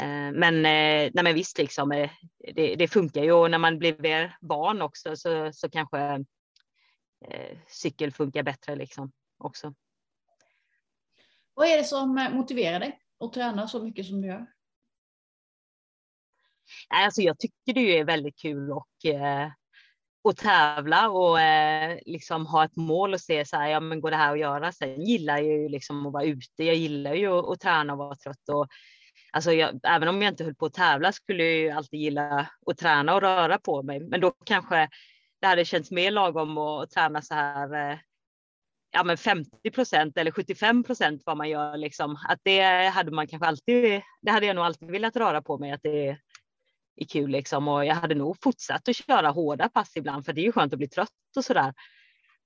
Eh, 0.00 0.32
men, 0.32 0.56
eh, 0.56 1.10
nej 1.14 1.24
men 1.24 1.34
visst, 1.34 1.58
liksom, 1.58 1.92
eh, 1.92 2.10
det, 2.54 2.74
det, 2.74 2.88
funkar 2.88 3.22
ju 3.22 3.32
och 3.32 3.50
när 3.50 3.58
man 3.58 3.78
blir 3.78 4.36
barn 4.40 4.82
också 4.82 5.16
så, 5.16 5.52
så 5.52 5.70
kanske 5.70 5.98
eh, 7.28 7.58
cykel 7.68 8.12
funkar 8.12 8.42
bättre 8.42 8.76
liksom 8.76 9.12
också. 9.38 9.74
Vad 11.54 11.68
är 11.68 11.76
det 11.76 11.84
som 11.84 12.30
motiverar 12.32 12.80
dig 12.80 13.00
att 13.20 13.32
träna 13.32 13.68
så 13.68 13.84
mycket 13.84 14.06
som 14.06 14.20
du 14.20 14.28
gör? 14.28 14.46
Alltså 16.88 17.22
jag 17.22 17.38
tycker 17.38 17.72
det 17.74 17.98
är 17.98 18.04
väldigt 18.04 18.38
kul 18.38 18.72
och 18.72 19.04
eh, 19.04 19.50
och 20.24 20.36
tävla 20.36 21.08
och 21.10 21.40
eh, 21.40 21.98
liksom 22.06 22.46
ha 22.46 22.64
ett 22.64 22.76
mål 22.76 23.14
och 23.14 23.20
se 23.20 23.44
så 23.44 23.56
här, 23.56 23.68
ja 23.68 23.80
men 23.80 24.00
går 24.00 24.10
det 24.10 24.16
här 24.16 24.32
att 24.32 24.38
göra? 24.38 24.72
Sen 24.72 25.04
gillar 25.04 25.38
jag 25.38 25.58
ju 25.58 25.68
liksom 25.68 26.06
att 26.06 26.12
vara 26.12 26.24
ute. 26.24 26.64
Jag 26.64 26.74
gillar 26.74 27.14
ju 27.14 27.26
att, 27.26 27.48
att 27.48 27.60
träna 27.60 27.92
och 27.92 27.98
vara 27.98 28.16
trött 28.16 28.48
och 28.48 28.66
alltså 29.34 29.52
jag, 29.52 29.80
även 29.82 30.08
om 30.08 30.22
jag 30.22 30.32
inte 30.32 30.44
höll 30.44 30.54
på 30.54 30.66
att 30.66 30.74
tävla 30.74 31.12
skulle 31.12 31.44
jag 31.44 31.52
ju 31.52 31.70
alltid 31.70 32.00
gilla 32.00 32.46
att 32.66 32.78
träna 32.78 33.14
och 33.14 33.20
röra 33.20 33.58
på 33.58 33.82
mig. 33.82 34.00
Men 34.00 34.20
då 34.20 34.30
kanske 34.30 34.88
det 35.40 35.46
hade 35.46 35.64
känts 35.64 35.90
mer 35.90 36.10
lagom 36.10 36.58
att 36.58 36.90
träna 36.90 37.22
så 37.22 37.34
här 37.34 37.90
eh, 37.90 37.98
ja, 38.92 39.04
men 39.04 39.16
50 39.16 39.70
procent 39.70 40.18
eller 40.18 40.30
75 40.30 40.84
procent 40.84 41.22
vad 41.26 41.36
man 41.36 41.48
gör 41.48 41.76
liksom. 41.76 42.18
Att 42.28 42.38
det 42.42 42.88
hade 42.88 43.10
man 43.10 43.26
kanske 43.26 43.46
alltid. 43.46 44.02
Det 44.22 44.30
hade 44.30 44.46
jag 44.46 44.56
nog 44.56 44.64
alltid 44.64 44.90
velat 44.90 45.16
röra 45.16 45.42
på 45.42 45.58
mig 45.58 45.72
att 45.72 45.82
det 45.82 46.08
är 46.96 47.04
kul 47.08 47.30
liksom 47.30 47.68
och 47.68 47.84
jag 47.84 47.94
hade 47.94 48.14
nog 48.14 48.36
fortsatt 48.42 48.88
att 48.88 48.96
köra 48.96 49.28
hårda 49.28 49.68
pass 49.68 49.96
ibland 49.96 50.24
för 50.24 50.32
det 50.32 50.40
är 50.40 50.44
ju 50.44 50.52
skönt 50.52 50.72
att 50.72 50.78
bli 50.78 50.88
trött 50.88 51.10
och 51.36 51.44
sådär. 51.44 51.74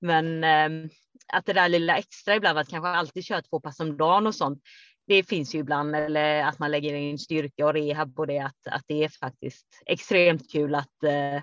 Men 0.01 0.43
eh, 0.43 0.89
att 1.33 1.45
det 1.45 1.53
där 1.53 1.69
lilla 1.69 1.97
extra 1.97 2.35
ibland 2.35 2.59
att 2.59 2.69
kanske 2.69 2.89
alltid 2.89 3.25
köra 3.25 3.41
två 3.41 3.59
pass 3.59 3.79
om 3.79 3.97
dagen 3.97 4.27
och 4.27 4.35
sånt. 4.35 4.63
Det 5.09 5.23
finns 5.23 5.55
ju 5.55 5.59
ibland 5.59 5.95
eller 5.95 6.43
att 6.43 6.59
man 6.59 6.71
lägger 6.71 6.93
in 6.93 7.19
styrka 7.19 7.65
och 7.65 7.73
rehab 7.73 8.15
på 8.15 8.25
det 8.25 8.39
att, 8.39 8.67
att 8.67 8.83
det 8.87 9.03
är 9.03 9.09
faktiskt 9.09 9.83
extremt 9.85 10.51
kul 10.51 10.75
att 10.75 11.03
eh, 11.03 11.41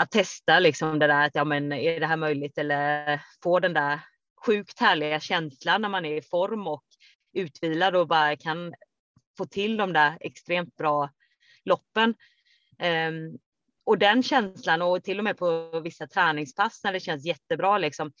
att 0.00 0.10
testa 0.10 0.58
liksom 0.58 0.98
det 0.98 1.06
där 1.06 1.26
att 1.26 1.34
ja, 1.34 1.44
men 1.44 1.72
är 1.72 2.00
det 2.00 2.06
här 2.06 2.16
möjligt 2.16 2.58
eller 2.58 3.20
få 3.42 3.60
den 3.60 3.72
där 3.72 4.00
sjukt 4.46 4.80
härliga 4.80 5.20
känslan 5.20 5.82
när 5.82 5.88
man 5.88 6.04
är 6.04 6.16
i 6.16 6.22
form 6.22 6.66
och 6.66 6.84
utvilad 7.32 7.96
och 7.96 8.08
bara 8.08 8.36
kan 8.36 8.74
få 9.38 9.46
till 9.46 9.76
de 9.76 9.92
där 9.92 10.16
extremt 10.20 10.76
bra 10.76 11.10
loppen. 11.64 12.14
Um, 12.82 13.38
och 13.84 13.98
den 13.98 14.22
känslan 14.22 14.82
och 14.82 15.04
till 15.04 15.18
och 15.18 15.24
med 15.24 15.36
på 15.36 15.80
vissa 15.84 16.06
träningspass 16.06 16.84
när 16.84 16.92
det 16.92 17.00
känns 17.00 17.24
jättebra 17.24 17.78
liksom. 17.78 18.12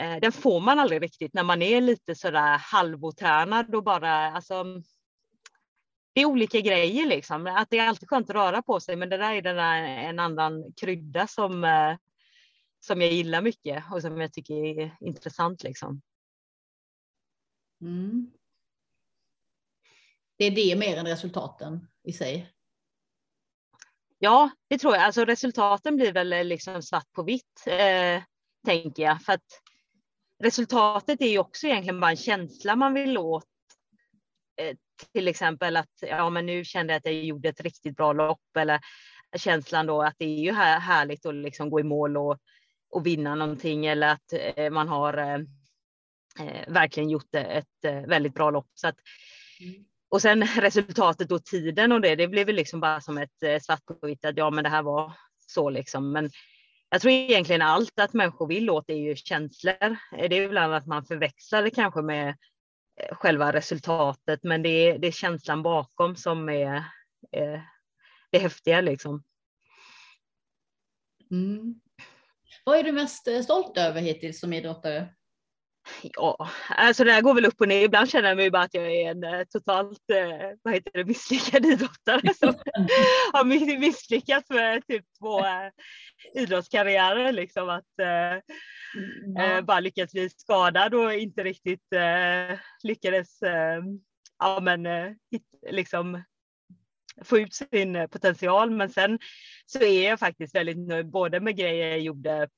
Uh, 0.00 0.16
den 0.20 0.32
får 0.32 0.60
man 0.60 0.78
aldrig 0.78 1.02
riktigt 1.02 1.34
när 1.34 1.42
man 1.42 1.62
är 1.62 1.80
lite 1.80 2.14
sådär 2.14 2.58
halvotränad 2.58 3.74
och 3.74 3.84
bara 3.84 4.30
alltså. 4.30 4.64
Det 6.12 6.20
är 6.20 6.26
olika 6.26 6.60
grejer 6.60 7.06
liksom. 7.06 7.46
Att 7.46 7.70
det 7.70 7.78
är 7.78 7.88
alltid 7.88 8.08
skönt 8.08 8.30
att 8.30 8.36
röra 8.36 8.62
på 8.62 8.80
sig, 8.80 8.96
men 8.96 9.08
det 9.08 9.16
där 9.16 9.32
är 9.32 9.42
den 9.42 9.56
där, 9.56 9.82
en 9.82 10.18
annan 10.18 10.72
krydda 10.76 11.26
som 11.26 11.64
uh, 11.64 11.96
som 12.84 13.00
jag 13.00 13.12
gillar 13.12 13.42
mycket 13.42 13.84
och 13.92 14.02
som 14.02 14.20
jag 14.20 14.32
tycker 14.32 14.54
är 14.54 14.96
intressant 15.00 15.62
liksom. 15.62 16.02
Mm. 17.80 18.30
Det 20.36 20.44
är 20.44 20.50
det 20.50 20.76
mer 20.76 20.96
än 20.96 21.06
resultaten 21.06 21.88
i 22.02 22.12
sig? 22.12 22.52
Ja, 24.18 24.50
det 24.68 24.78
tror 24.78 24.94
jag. 24.94 25.04
Alltså 25.04 25.24
resultaten 25.24 25.96
blir 25.96 26.12
väl 26.12 26.32
eh, 26.32 26.44
liksom 26.44 26.82
svart 26.82 27.12
på 27.12 27.22
vitt, 27.22 27.64
eh, 27.66 28.22
tänker 28.66 29.02
jag. 29.02 29.22
För 29.22 29.32
att 29.32 29.62
resultatet 30.42 31.20
är 31.20 31.28
ju 31.28 31.38
också 31.38 31.66
egentligen 31.66 32.00
bara 32.00 32.10
en 32.10 32.16
känsla 32.16 32.76
man 32.76 32.94
vill 32.94 33.18
åt. 33.18 33.44
Eh, 34.60 34.76
till 35.12 35.28
exempel 35.28 35.76
att 35.76 35.92
ja, 36.00 36.30
men 36.30 36.46
nu 36.46 36.64
kände 36.64 36.92
jag 36.92 36.98
att 36.98 37.04
jag 37.04 37.14
gjorde 37.14 37.48
ett 37.48 37.60
riktigt 37.60 37.96
bra 37.96 38.12
lopp 38.12 38.56
eller 38.58 38.80
känslan 39.36 39.86
då 39.86 40.02
att 40.02 40.14
det 40.18 40.24
är 40.24 40.40
ju 40.44 40.52
här, 40.52 40.80
härligt 40.80 41.26
att 41.26 41.34
liksom 41.34 41.70
gå 41.70 41.80
i 41.80 41.82
mål 41.82 42.16
och, 42.16 42.38
och 42.90 43.06
vinna 43.06 43.34
någonting 43.34 43.86
eller 43.86 44.08
att 44.08 44.32
eh, 44.32 44.70
man 44.70 44.88
har 44.88 45.18
eh, 45.18 45.40
eh 46.40 46.68
verkligen 46.68 47.10
gjort 47.10 47.34
ett 47.34 47.84
väldigt 48.06 48.34
bra 48.34 48.50
lopp. 48.50 48.70
Så 48.74 48.88
att, 48.88 48.96
mm. 49.60 49.84
Och 50.08 50.22
sen 50.22 50.44
resultatet 50.46 51.32
och 51.32 51.44
tiden 51.44 51.92
och 51.92 52.00
det, 52.00 52.14
det 52.14 52.28
blev 52.28 52.46
väl 52.46 52.56
liksom 52.56 52.80
bara 52.80 53.00
som 53.00 53.18
ett 53.18 53.62
svart 53.62 53.84
på 53.84 54.06
vitt 54.06 54.24
att 54.24 54.36
ja, 54.36 54.50
men 54.50 54.64
det 54.64 54.70
här 54.70 54.82
var 54.82 55.12
så 55.38 55.70
liksom. 55.70 56.12
Men 56.12 56.30
jag 56.94 57.00
tror 57.00 57.12
egentligen 57.12 57.62
allt 57.62 58.00
att 58.00 58.12
människor 58.12 58.46
vill 58.46 58.70
åt 58.70 58.90
är 58.90 58.94
ju 58.94 59.16
känslor. 59.16 59.82
Eh, 59.82 60.28
det 60.28 60.36
är 60.36 60.42
ibland 60.42 60.74
att 60.74 60.86
man 60.86 61.04
förväxlar 61.04 61.62
det 61.62 61.70
kanske 61.70 62.02
med 62.02 62.28
eh, 63.00 63.16
själva 63.16 63.52
resultatet, 63.52 64.40
men 64.42 64.62
det 64.62 64.68
är, 64.68 64.98
det 64.98 65.06
är 65.06 65.12
känslan 65.12 65.62
bakom 65.62 66.16
som 66.16 66.48
är 66.48 66.84
är 67.30 67.68
det 68.30 68.38
häftiga 68.38 68.80
liksom. 68.80 69.22
Mm. 71.30 71.80
Vad 72.64 72.78
är 72.78 72.82
du 72.82 72.92
mest 72.92 73.28
stolt 73.44 73.78
över 73.78 74.00
hittills 74.00 74.40
som 74.40 74.52
idrottare? 74.52 75.14
Ja, 76.02 76.50
alltså 76.68 77.04
det 77.04 77.12
här 77.12 77.22
går 77.22 77.34
väl 77.34 77.44
upp 77.46 77.60
och 77.60 77.68
ner. 77.68 77.84
Ibland 77.84 78.10
känner 78.10 78.28
jag 78.28 78.36
mig 78.36 78.50
bara 78.50 78.62
att 78.62 78.74
jag 78.74 78.86
är 78.86 79.10
en 79.10 79.24
eh, 79.24 79.44
totalt 79.44 80.10
eh, 80.12 80.50
vad 80.62 80.74
heter 80.74 80.90
det, 80.94 81.04
misslyckad 81.04 81.66
idrottare 81.72 82.34
som 82.34 82.48
har 83.32 83.44
misslyckats 83.78 84.50
med 84.50 84.86
typ 84.86 85.04
två 85.18 85.38
eh, 85.38 85.70
idrottskarriärer. 86.34 87.32
Liksom 87.32 87.68
att 87.68 87.84
mm. 89.36 89.66
bara 89.66 89.80
lyckats 89.80 90.12
bli 90.12 90.30
skadad 90.30 90.94
och 90.94 91.14
inte 91.14 91.44
riktigt 91.44 91.88
lyckades 92.82 93.38
ja, 94.38 94.60
men, 94.60 94.86
liksom 95.70 96.22
få 97.24 97.38
ut 97.38 97.54
sin 97.54 98.08
potential. 98.10 98.70
Men 98.70 98.90
sen 98.90 99.18
så 99.66 99.82
är 99.82 100.08
jag 100.08 100.18
faktiskt 100.18 100.54
väldigt 100.54 100.78
nöjd 100.78 101.10
både 101.10 101.40
med 101.40 101.56
grejer 101.56 101.88
jag 101.88 102.00
gjorde 102.00 102.48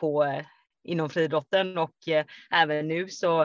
på 0.00 0.42
inom 0.84 1.10
friidrotten 1.10 1.78
och 1.78 2.08
eh, 2.08 2.24
även 2.50 2.88
nu 2.88 3.08
så 3.08 3.42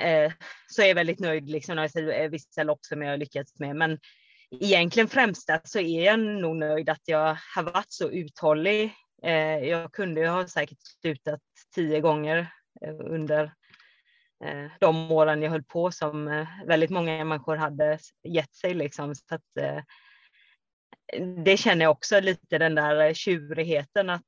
eh, 0.00 0.32
så 0.66 0.82
är 0.82 0.86
jag 0.86 0.94
väldigt 0.94 1.20
nöjd 1.20 1.50
liksom 1.50 1.76
när 1.76 1.82
jag 1.82 1.90
ser 1.90 2.20
eh, 2.20 2.28
vissa 2.28 2.62
lopp 2.62 2.84
som 2.84 3.02
jag 3.02 3.10
har 3.10 3.16
lyckats 3.16 3.58
med. 3.60 3.76
Men 3.76 3.98
egentligen 4.60 5.08
främsta 5.08 5.60
så 5.64 5.78
är 5.78 6.04
jag 6.04 6.20
nog 6.20 6.56
nöjd 6.56 6.90
att 6.90 7.02
jag 7.04 7.36
har 7.54 7.62
varit 7.62 7.92
så 7.92 8.10
uthållig. 8.10 8.92
Eh, 9.22 9.58
jag 9.58 9.92
kunde 9.92 10.20
ju 10.20 10.26
ha 10.26 10.46
säkert 10.46 10.78
slutat 11.00 11.40
tio 11.74 12.00
gånger 12.00 12.38
eh, 12.80 12.94
under 12.98 13.52
eh, 14.44 14.70
de 14.80 15.12
åren 15.12 15.42
jag 15.42 15.50
höll 15.50 15.62
på 15.62 15.90
som 15.90 16.46
väldigt 16.66 16.90
många 16.90 17.24
människor 17.24 17.56
hade 17.56 17.98
gett 18.28 18.54
sig 18.54 18.74
liksom. 18.74 19.14
Så 19.14 19.34
att, 19.34 19.42
det 21.44 21.56
känner 21.56 21.84
jag 21.84 21.92
också 21.92 22.20
lite 22.20 22.58
den 22.58 22.74
där 22.74 23.14
tjurigheten 23.14 24.10
att 24.10 24.22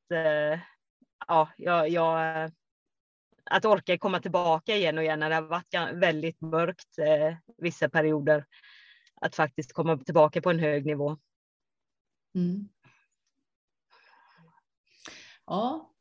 ja, 1.27 1.49
jag, 1.57 1.89
jag, 1.89 2.45
eh, 2.45 2.51
att 3.45 3.65
orka 3.65 3.99
komma 3.99 4.21
tillbaka 4.21 4.77
igen 4.77 4.99
och 4.99 5.05
igen 5.05 5.21
när 5.21 5.29
det 5.29 5.35
har 5.35 5.43
varit 5.43 5.75
väldigt 5.95 6.41
mörkt 6.41 6.99
eh, 6.99 7.37
vissa 7.59 7.89
perioder. 7.89 8.45
Att 9.21 9.35
faktiskt 9.35 9.73
komma 9.73 9.99
tillbaka 9.99 10.41
på 10.41 10.51
en 10.51 10.59
hög 10.59 10.87
nivå. 10.87 11.17
Mm. 12.35 12.69
Ja, 15.47 15.93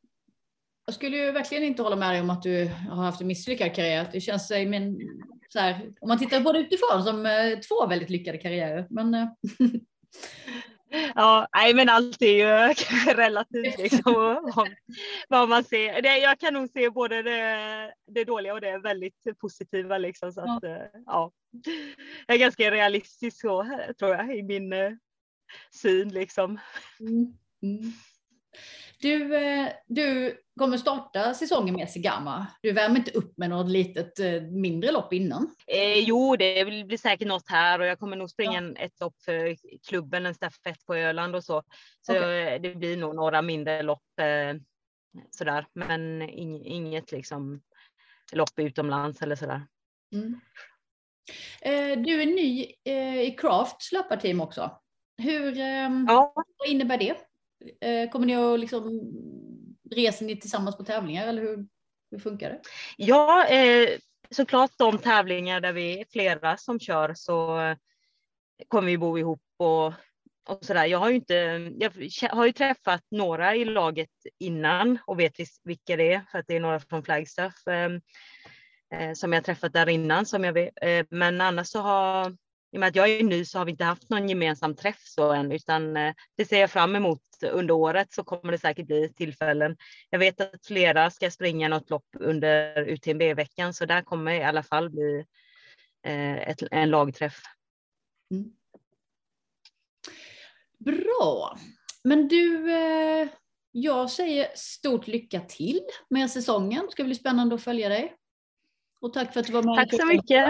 jag 0.86 0.96
skulle 0.96 1.18
ju 1.18 1.32
verkligen 1.32 1.64
inte 1.64 1.82
hålla 1.82 1.96
med 1.96 2.14
dig 2.14 2.22
om 2.22 2.30
att 2.30 2.42
du 2.42 2.72
har 2.90 3.04
haft 3.04 3.22
en 3.22 3.28
misslyckad 3.28 3.76
karriär. 3.76 4.10
Det 4.12 4.22
känns, 4.22 4.52
eh, 4.52 4.70
men, 4.70 5.00
så 5.50 5.60
här, 5.60 5.92
om 6.02 6.08
man 6.08 6.20
tittar 6.20 6.44
på 6.44 6.52
det 6.52 6.60
utifrån, 6.60 7.04
som 7.04 7.26
eh, 7.26 7.60
två 7.60 7.88
väldigt 7.88 8.10
lyckade 8.10 8.38
karriärer. 8.38 8.88
Men, 8.90 9.12
Ja, 11.16 11.48
nej 11.56 11.74
men 11.74 11.90
allt 11.90 12.22
är 12.22 12.68
ju 12.68 12.74
relativt 13.14 13.78
liksom 13.78 14.42
vad 15.30 15.50
man 15.50 15.64
ser. 15.64 16.02
Det, 16.02 16.18
jag 16.18 16.40
kan 16.40 16.54
nog 16.54 16.70
se 16.70 16.90
både 16.90 17.22
det, 17.22 17.94
det 18.08 18.24
dåliga 18.24 18.54
och 18.54 18.62
det 18.62 18.78
väldigt 18.78 19.40
positiva 19.40 19.98
liksom 19.98 20.32
så 20.32 20.42
att 20.42 20.64
ja. 20.64 20.88
ja. 21.06 21.32
Jag 22.28 22.36
är 22.36 22.40
ganska 22.40 22.72
realistisk 22.72 23.42
så 23.42 23.64
tror 24.00 24.16
jag 24.16 24.38
i 24.38 24.44
min 24.44 24.74
uh, 24.74 24.94
syn 25.72 26.10
liksom. 26.10 26.60
Mm. 27.00 27.38
Mm. 27.64 27.94
Du, 29.06 29.36
eh, 29.36 29.72
du 29.88 30.38
kommer 30.60 30.78
starta 30.78 31.34
säsongen 31.34 31.76
med 31.76 31.90
Sigama. 31.90 32.48
Du 32.62 32.72
värmer 32.72 32.96
inte 32.96 33.12
upp 33.12 33.38
med 33.38 33.50
något 33.50 33.70
litet 33.72 34.20
eh, 34.20 34.42
mindre 34.42 34.92
lopp 34.92 35.14
innan? 35.14 35.56
Eh, 35.68 36.00
jo, 36.00 36.36
det 36.36 36.66
blir 36.66 36.98
säkert 36.98 37.28
något 37.28 37.50
här 37.50 37.80
och 37.80 37.86
jag 37.86 38.00
kommer 38.00 38.18
nog 38.18 38.30
springa 38.30 38.62
ja. 38.62 38.82
ett 38.82 39.00
lopp 39.00 39.16
för 39.26 39.56
klubben, 39.88 40.26
en 40.26 40.34
stafett 40.34 40.86
på 40.86 40.96
Öland 40.96 41.36
och 41.36 41.44
så. 41.44 41.64
Så 42.02 42.12
okay. 42.12 42.60
det 42.60 42.76
blir 42.76 42.98
nog 42.98 43.16
några 43.16 43.42
mindre 43.42 43.84
lopp 43.84 44.20
eh, 44.20 44.56
sådär, 45.32 45.68
men 45.74 46.22
inget 46.22 47.12
liksom 47.12 47.62
lopp 48.32 48.60
utomlands 48.60 49.22
eller 49.22 49.36
sådär. 49.36 49.62
Mm. 50.14 50.40
Eh, 51.62 52.04
du 52.04 52.22
är 52.22 52.26
ny 52.26 52.74
eh, 52.84 53.22
i 53.22 53.36
Crafts 53.38 53.92
löparteam 53.92 54.42
också. 54.42 54.82
Hur, 55.18 55.60
ehm, 55.60 56.06
ja. 56.10 56.34
Vad 56.58 56.68
innebär 56.68 56.98
det? 56.98 57.18
Eh, 57.82 58.10
kommer 58.10 58.26
ni 58.26 58.36
att 58.36 58.60
liksom, 58.60 59.02
reser 59.92 60.26
ni 60.26 60.40
tillsammans 60.40 60.78
på 60.78 60.84
tävlingar 60.84 61.28
eller 61.28 61.42
hur, 61.42 61.68
hur 62.12 62.20
funkar 62.20 62.50
det? 62.50 62.62
Ja, 62.98 63.48
eh, 63.48 63.90
såklart 64.30 64.72
de 64.78 64.98
tävlingar 64.98 65.62
där 65.62 65.74
vi 65.74 66.00
är 66.00 66.06
flera 66.12 66.58
som 66.58 66.80
kör 66.80 67.14
så 67.14 67.60
eh, 67.62 67.78
kommer 68.68 68.88
vi 68.88 68.98
bo 68.98 69.18
ihop 69.18 69.42
och, 69.58 69.88
och 70.48 70.66
sådär. 70.66 70.86
Jag 70.86 71.00
har 71.00 71.10
ju 71.10 71.16
inte, 71.16 71.36
jag 71.78 71.92
har 72.30 72.46
ju 72.46 72.52
träffat 72.52 73.04
några 73.12 73.56
i 73.56 73.66
laget 73.66 74.10
innan 74.40 74.98
och 75.06 75.20
vet 75.20 75.34
vilka 75.64 75.96
det 75.96 76.14
är 76.14 76.26
för 76.32 76.40
att 76.40 76.48
det 76.48 76.56
är 76.56 76.60
några 76.60 76.80
från 76.80 77.04
Flagstaff. 77.04 77.68
Ehm, 77.68 78.02
eh, 78.94 79.14
som 79.14 79.34
jag 79.34 79.44
träffat 79.44 79.74
där 79.74 79.90
innan. 79.90 80.26
Som 80.26 80.44
jag 80.44 80.54
vet. 80.54 80.74
Eh, 80.82 81.06
men 81.10 81.42
annars 81.42 81.68
så 81.68 81.80
har, 81.80 82.38
i 82.72 82.78
och 82.78 82.80
med 82.80 82.90
att 82.90 82.96
jag 82.96 83.10
är 83.10 83.24
ny 83.24 83.46
så 83.46 83.58
har 83.58 83.66
vi 83.66 83.72
inte 83.72 83.84
haft 83.84 84.10
någon 84.10 84.30
gemensam 84.30 84.76
träff 84.76 85.02
så 85.04 85.32
än, 85.32 85.52
utan 85.52 85.98
eh, 85.98 86.14
det 86.38 86.46
ser 86.46 86.60
jag 86.60 86.72
fram 86.72 86.96
emot 86.96 87.22
under 87.52 87.74
året 87.74 88.14
så 88.14 88.24
kommer 88.24 88.52
det 88.52 88.58
säkert 88.58 88.88
bli 88.88 89.14
tillfällen. 89.14 89.78
Jag 90.10 90.20
vet 90.20 90.42
att 90.42 90.66
flera 90.66 91.10
ska 91.12 91.32
springa 91.32 91.68
något 91.68 91.90
lopp 91.90 92.08
under 92.20 92.88
UTMB-veckan, 92.88 93.74
så 93.74 93.86
där 93.86 94.02
kommer 94.02 94.32
i 94.32 94.44
alla 94.44 94.64
fall 94.64 94.90
bli 94.90 95.26
ett, 96.08 96.64
en 96.72 96.90
lagträff. 96.90 97.42
Mm. 98.32 98.52
Bra. 100.78 101.58
Men 102.04 102.28
du, 102.28 102.70
jag 103.72 104.12
säger 104.12 104.48
stort 104.56 105.08
lycka 105.08 105.40
till 105.40 105.82
med 106.10 106.32
säsongen. 106.32 106.86
Det 106.86 106.92
ska 106.92 107.04
bli 107.04 107.16
spännande 107.16 107.56
att 107.56 107.64
följa 107.64 107.90
dig. 107.90 108.16
Och 109.00 109.14
tack 109.14 109.34
för 109.34 109.40
att 109.40 109.46
du 109.48 109.54
var 109.54 109.64
med. 109.64 109.76
Tack 109.76 110.02
så 110.02 110.08
mycket. 110.08 110.50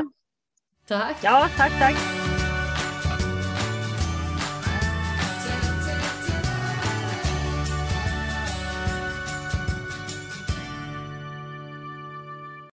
Tack. 0.87 1.15
Ja, 1.23 1.49
tack, 1.57 1.71
tack. 1.79 1.95